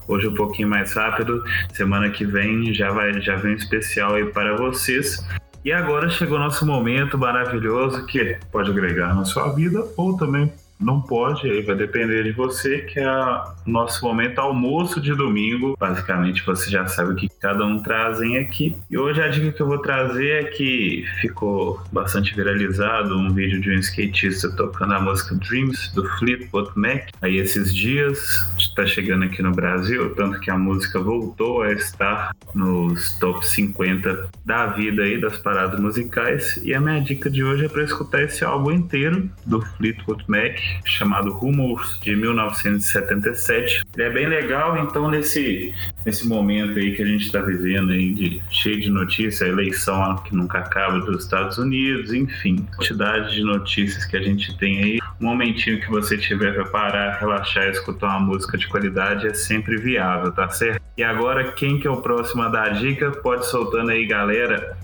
Hoje 0.07 0.27
um 0.27 0.33
pouquinho 0.33 0.67
mais 0.67 0.93
rápido. 0.93 1.43
Semana 1.71 2.09
que 2.09 2.25
vem 2.25 2.73
já 2.73 2.89
vai 2.89 3.21
já 3.21 3.35
vem 3.35 3.51
um 3.51 3.55
especial 3.55 4.15
aí 4.15 4.25
para 4.31 4.55
vocês. 4.55 5.23
E 5.63 5.71
agora 5.71 6.09
chegou 6.09 6.37
nosso 6.37 6.65
momento 6.65 7.17
maravilhoso 7.17 8.05
que 8.05 8.37
pode 8.51 8.69
agregar 8.69 9.15
na 9.15 9.23
sua 9.23 9.53
vida 9.53 9.85
ou 9.95 10.17
também 10.17 10.51
não 10.83 11.01
pode, 11.01 11.49
aí 11.49 11.61
vai 11.61 11.75
depender 11.75 12.23
de 12.23 12.31
você, 12.31 12.79
que 12.79 12.99
é 12.99 13.09
o 13.09 13.53
nosso 13.65 14.05
momento 14.05 14.39
almoço 14.39 14.99
de 14.99 15.15
domingo. 15.15 15.75
Basicamente, 15.79 16.45
você 16.45 16.69
já 16.69 16.85
sabe 16.87 17.13
o 17.13 17.15
que 17.15 17.29
cada 17.39 17.65
um 17.65 17.81
trazem 17.81 18.37
aqui. 18.37 18.75
E 18.89 18.97
hoje 18.97 19.21
a 19.21 19.27
dica 19.27 19.51
que 19.51 19.61
eu 19.61 19.67
vou 19.67 19.77
trazer 19.79 20.29
é 20.29 20.43
que 20.45 21.05
ficou 21.21 21.81
bastante 21.91 22.35
viralizado 22.35 23.17
um 23.17 23.33
vídeo 23.33 23.61
de 23.61 23.69
um 23.69 23.73
skatista 23.75 24.49
tocando 24.55 24.93
a 24.93 24.99
música 24.99 25.35
Dreams 25.35 25.93
do 25.93 26.07
Fleetwood 26.17 26.71
Mac. 26.75 27.09
Aí 27.21 27.37
esses 27.37 27.73
dias 27.73 28.45
está 28.57 28.85
chegando 28.85 29.25
aqui 29.25 29.41
no 29.41 29.51
Brasil, 29.51 30.13
tanto 30.15 30.39
que 30.39 30.51
a 30.51 30.57
música 30.57 30.99
voltou 30.99 31.61
a 31.61 31.71
estar 31.71 32.35
nos 32.53 33.13
top 33.19 33.45
50 33.45 34.29
da 34.45 34.67
vida 34.67 35.03
aí 35.03 35.19
das 35.19 35.37
paradas 35.37 35.79
musicais. 35.79 36.57
E 36.63 36.73
a 36.73 36.81
minha 36.81 36.99
dica 36.99 37.29
de 37.29 37.43
hoje 37.43 37.65
é 37.65 37.69
para 37.69 37.83
escutar 37.83 38.23
esse 38.23 38.43
álbum 38.43 38.71
inteiro 38.71 39.29
do 39.45 39.61
Fleetwood 39.61 40.23
Mac 40.27 40.59
chamado 40.85 41.31
Rumors 41.31 41.99
de 42.01 42.15
1977. 42.15 43.83
Ele 43.95 44.03
é 44.03 44.09
bem 44.09 44.27
legal, 44.27 44.77
então 44.77 45.09
nesse, 45.09 45.73
nesse 46.05 46.27
momento 46.27 46.77
aí 46.79 46.95
que 46.95 47.01
a 47.01 47.05
gente 47.05 47.25
está 47.25 47.39
vivendo 47.39 47.91
aí 47.91 48.13
de 48.13 48.41
cheio 48.49 48.79
de 48.81 48.89
notícias, 48.89 49.41
a 49.41 49.47
eleição 49.47 50.15
que 50.17 50.35
nunca 50.35 50.59
acaba 50.59 50.99
dos 50.99 51.23
Estados 51.23 51.57
Unidos, 51.57 52.13
enfim, 52.13 52.67
quantidade 52.75 53.35
de 53.35 53.43
notícias 53.43 54.05
que 54.05 54.17
a 54.17 54.21
gente 54.21 54.57
tem 54.57 54.83
aí. 54.83 54.99
Um 55.19 55.25
momentinho 55.25 55.79
que 55.79 55.89
você 55.89 56.17
tiver 56.17 56.53
para 56.53 56.65
parar, 56.65 57.17
relaxar, 57.19 57.69
escutar 57.69 58.07
uma 58.07 58.19
música 58.19 58.57
de 58.57 58.67
qualidade 58.67 59.27
é 59.27 59.33
sempre 59.33 59.77
viável, 59.77 60.31
tá 60.31 60.49
certo? 60.49 60.81
E 60.97 61.03
agora 61.03 61.51
quem 61.53 61.79
que 61.79 61.87
é 61.87 61.91
o 61.91 62.01
próximo 62.01 62.43
a 62.43 62.49
dar 62.49 62.67
a 62.67 62.69
dica? 62.69 63.11
Pode 63.11 63.47
soltando 63.47 63.89
aí, 63.89 64.05
galera. 64.05 64.77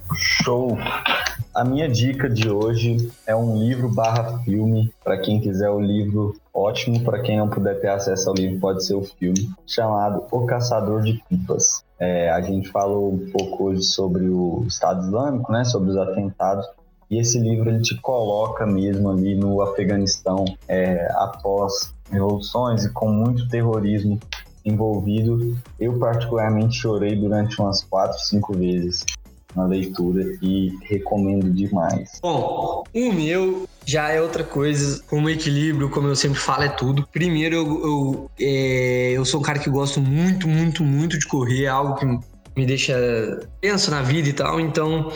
Show. 0.43 0.79
A 1.53 1.63
minha 1.63 1.89
dica 1.89 2.29
de 2.29 2.47
hoje 2.47 3.11
é 3.25 3.35
um 3.35 3.57
livro 3.57 3.89
barra 3.89 4.37
filme. 4.43 4.93
Para 5.03 5.17
quem 5.17 5.41
quiser 5.41 5.69
o 5.69 5.79
livro, 5.79 6.35
ótimo. 6.53 7.03
Para 7.03 7.21
quem 7.21 7.37
não 7.37 7.49
puder 7.49 7.81
ter 7.81 7.87
acesso 7.87 8.29
ao 8.29 8.35
livro, 8.35 8.59
pode 8.59 8.85
ser 8.85 8.93
o 8.93 9.03
filme, 9.03 9.49
chamado 9.65 10.25
O 10.31 10.45
Caçador 10.45 11.01
de 11.01 11.21
Pipas. 11.27 11.83
É, 11.99 12.29
a 12.29 12.39
gente 12.39 12.69
falou 12.69 13.13
um 13.13 13.31
pouco 13.31 13.65
hoje 13.65 13.81
sobre 13.81 14.29
o 14.29 14.63
Estado 14.67 15.03
Islâmico, 15.07 15.51
né, 15.51 15.65
sobre 15.65 15.89
os 15.89 15.97
atentados. 15.97 16.67
E 17.09 17.17
esse 17.17 17.39
livro 17.39 17.69
ele 17.69 17.81
te 17.81 17.99
coloca 17.99 18.67
mesmo 18.67 19.09
ali 19.09 19.33
no 19.33 19.59
Afeganistão 19.63 20.45
é, 20.67 21.11
após 21.15 21.95
revoluções 22.11 22.85
e 22.85 22.93
com 22.93 23.11
muito 23.11 23.49
terrorismo 23.49 24.19
envolvido. 24.63 25.57
Eu 25.79 25.97
particularmente 25.97 26.77
chorei 26.77 27.15
durante 27.15 27.59
umas 27.59 27.83
quatro, 27.83 28.19
cinco 28.19 28.53
vezes 28.53 29.03
na 29.55 29.65
leitura 29.65 30.37
e 30.41 30.71
recomendo 30.83 31.51
demais. 31.51 32.19
Bom, 32.21 32.83
o 32.93 33.11
meu 33.11 33.67
já 33.85 34.09
é 34.09 34.21
outra 34.21 34.43
coisa, 34.43 35.01
como 35.07 35.29
equilíbrio, 35.29 35.89
como 35.89 36.07
eu 36.07 36.15
sempre 36.15 36.39
falo, 36.39 36.63
é 36.63 36.69
tudo. 36.69 37.07
Primeiro, 37.11 37.55
eu, 37.55 37.65
eu, 37.65 38.31
é, 38.39 39.11
eu 39.13 39.25
sou 39.25 39.39
um 39.39 39.43
cara 39.43 39.59
que 39.59 39.69
gosto 39.69 39.99
muito, 39.99 40.47
muito, 40.47 40.83
muito 40.83 41.17
de 41.17 41.25
correr, 41.25 41.65
é 41.65 41.67
algo 41.67 41.95
que 41.95 42.05
me 42.05 42.65
deixa 42.65 42.93
tenso 43.61 43.89
na 43.89 44.01
vida 44.01 44.29
e 44.29 44.33
tal. 44.33 44.59
Então, 44.59 45.11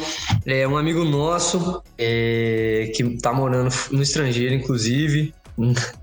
é 0.46 0.68
um 0.68 0.78
amigo 0.78 1.04
nosso 1.04 1.84
é, 1.98 2.92
que 2.96 3.04
tá 3.18 3.34
morando 3.34 3.74
no 3.92 4.02
estrangeiro, 4.02 4.56
inclusive, 4.56 5.34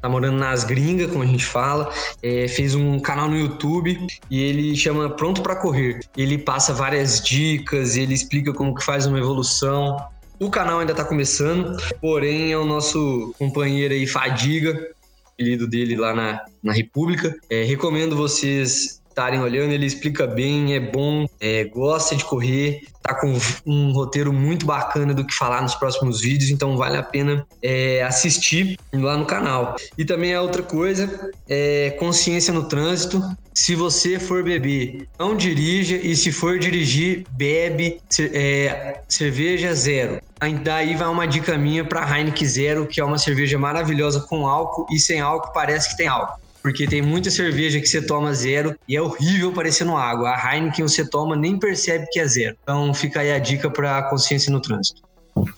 tá 0.00 0.08
morando 0.08 0.38
nas 0.38 0.64
gringas, 0.64 1.10
como 1.10 1.22
a 1.22 1.26
gente 1.26 1.44
fala, 1.44 1.92
é, 2.22 2.46
fez 2.48 2.74
um 2.74 2.98
canal 3.00 3.28
no 3.28 3.36
YouTube 3.36 4.06
e 4.30 4.42
ele 4.42 4.76
chama 4.76 5.10
Pronto 5.10 5.42
para 5.42 5.56
Correr. 5.56 6.00
Ele 6.16 6.38
passa 6.38 6.72
várias 6.72 7.20
dicas, 7.20 7.96
ele 7.96 8.14
explica 8.14 8.52
como 8.52 8.74
que 8.74 8.84
faz 8.84 9.06
uma 9.06 9.18
evolução. 9.18 9.96
O 10.38 10.50
canal 10.50 10.80
ainda 10.80 10.94
tá 10.94 11.04
começando, 11.04 11.76
porém 12.00 12.52
é 12.52 12.56
o 12.56 12.64
nosso 12.64 13.34
companheiro 13.38 13.92
aí, 13.92 14.06
Fadiga, 14.06 14.88
apelido 15.34 15.66
dele 15.66 15.96
lá 15.96 16.14
na, 16.14 16.40
na 16.62 16.72
República. 16.72 17.36
É, 17.50 17.64
recomendo 17.64 18.16
vocês 18.16 18.99
estarem 19.11 19.40
olhando, 19.40 19.73
ele 19.73 19.85
explica 19.85 20.27
bem, 20.27 20.75
é 20.75 20.81
bom, 20.81 21.27
é, 21.40 21.64
gosta 21.64 22.16
de 22.16 22.25
correr, 22.25 22.81
tá 23.03 23.14
com 23.14 23.37
um 23.66 23.92
roteiro 23.92 24.33
muito 24.33 24.64
bacana 24.64 25.12
do 25.12 25.25
que 25.27 25.35
falar 25.35 25.62
nos 25.62 25.75
próximos 25.75 26.20
vídeos, 26.20 26.51
então 26.51 26.77
vale 26.77 26.96
a 26.96 27.03
pena 27.03 27.46
é, 27.62 28.03
assistir 28.03 28.79
lá 28.92 29.16
no 29.16 29.27
canal. 29.27 29.77
E 29.99 30.05
também 30.05 30.35
a 30.35 30.40
outra 30.40 30.62
coisa, 30.62 31.31
é 31.49 31.90
consciência 31.99 32.53
no 32.53 32.68
trânsito. 32.68 33.23
Se 33.53 33.75
você 33.75 34.18
for 34.18 34.42
beber, 34.42 35.09
não 35.18 35.37
dirija 35.37 35.96
e 35.96 36.14
se 36.16 36.31
for 36.33 36.59
dirigir, 36.59 37.25
bebe 37.33 38.01
é, 38.33 39.01
cerveja 39.09 39.75
zero. 39.75 40.20
Daí 40.62 40.94
vai 40.94 41.09
uma 41.09 41.27
dica 41.27 41.59
minha 41.59 41.85
para 41.85 42.16
Heineken 42.16 42.46
Zero, 42.46 42.87
que 42.87 43.01
é 43.01 43.05
uma 43.05 43.18
cerveja 43.18 43.59
maravilhosa 43.59 44.20
com 44.20 44.46
álcool 44.46 44.87
e 44.90 44.99
sem 44.99 45.20
álcool 45.20 45.53
parece 45.53 45.90
que 45.90 45.96
tem 45.96 46.09
álcool 46.09 46.40
porque 46.62 46.87
tem 46.87 47.03
muita 47.03 47.31
cerveja 47.31 47.81
que 47.81 47.87
você 47.87 48.03
toma 48.03 48.33
zero 48.35 48.77
e 48.87 48.96
é 48.96 49.03
horrível 49.03 49.53
parecendo 49.53 49.96
água. 49.96 50.31
A 50.31 50.55
Heineken 50.55 50.87
você 50.87 51.09
toma 51.09 51.37
nem 51.37 51.59
percebe 51.59 52.07
que 52.11 52.20
é 52.20 52.27
zero. 52.27 52.57
Então 52.62 52.92
fica 52.92 53.20
aí 53.20 53.33
a 53.33 53.38
dica 53.38 53.70
para 53.70 54.03
consciência 54.05 54.53
no 54.53 54.61
trânsito. 54.61 55.03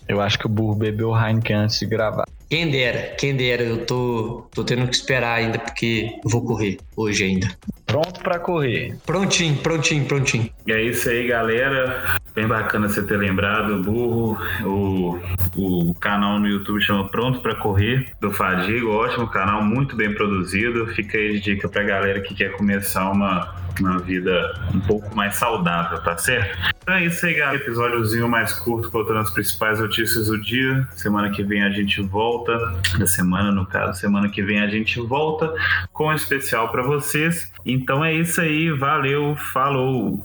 Eu 0.09 0.21
acho 0.21 0.39
que 0.39 0.47
o 0.47 0.49
burro 0.49 0.75
bebeu 0.75 1.17
Heineken 1.17 1.57
antes 1.57 1.79
de 1.79 1.87
gravar. 1.87 2.27
Quem 2.49 2.71
dera, 2.71 3.15
quem 3.17 3.35
dera. 3.35 3.63
Eu 3.63 3.87
tô, 3.87 4.47
tô 4.55 4.63
tendo 4.63 4.87
que 4.87 4.95
esperar 4.95 5.37
ainda 5.39 5.59
porque 5.59 6.21
vou 6.23 6.45
correr 6.45 6.79
hoje 6.95 7.25
ainda. 7.25 7.49
Pronto 7.87 8.21
para 8.21 8.39
correr. 8.39 8.97
Prontinho, 9.07 9.57
prontinho, 9.57 10.05
prontinho. 10.05 10.51
E 10.67 10.73
é 10.73 10.83
isso 10.83 11.09
aí, 11.09 11.27
galera. 11.27 12.19
Bem 12.35 12.47
bacana 12.47 12.89
você 12.89 13.03
ter 13.03 13.17
lembrado, 13.17 13.83
burro. 13.83 14.39
O, 14.65 15.19
o 15.57 15.95
canal 15.95 16.39
no 16.39 16.47
YouTube 16.47 16.83
chama 16.83 17.09
Pronto 17.09 17.41
para 17.41 17.55
Correr, 17.55 18.13
do 18.21 18.31
Fadigo. 18.31 18.91
Ótimo 18.91 19.29
canal, 19.29 19.63
muito 19.63 19.97
bem 19.97 20.15
produzido. 20.15 20.87
Fica 20.89 21.17
aí 21.17 21.33
de 21.33 21.41
dica 21.41 21.69
pra 21.69 21.83
galera 21.83 22.21
que 22.21 22.35
quer 22.35 22.53
começar 22.53 23.11
uma, 23.11 23.55
uma 23.81 23.99
vida 23.99 24.55
um 24.75 24.81
pouco 24.81 25.15
mais 25.15 25.37
saudável, 25.37 26.01
tá 26.03 26.17
certo? 26.17 26.59
Então 26.83 26.95
é 26.95 27.05
isso 27.05 27.25
aí, 27.25 27.35
galera. 27.35 27.57
Episódiozinho 27.57 28.29
mais 28.29 28.53
curto, 28.53 28.91
contando 28.91 29.21
as 29.21 29.31
principais 29.31 29.79
notícias 29.79 30.27
do 30.27 30.41
dia. 30.41 30.87
Semana 30.93 31.31
que 31.31 31.43
vem 31.43 31.63
a 31.63 31.71
gente 31.71 32.01
volta. 32.03 32.53
Da 32.99 33.07
semana, 33.07 33.53
no 33.53 33.67
caso, 33.67 34.01
semana 34.01 34.29
que 34.29 34.43
vem 34.43 34.61
a 34.61 34.69
gente 34.69 35.01
volta 35.01 35.53
com 35.93 36.09
um 36.09 36.13
especial 36.13 36.69
para 36.71 36.83
vocês. 36.83 37.53
Então 37.65 38.05
é 38.05 38.13
isso 38.13 38.41
aí, 38.41 38.71
valeu, 38.71 39.37
falou! 39.37 40.23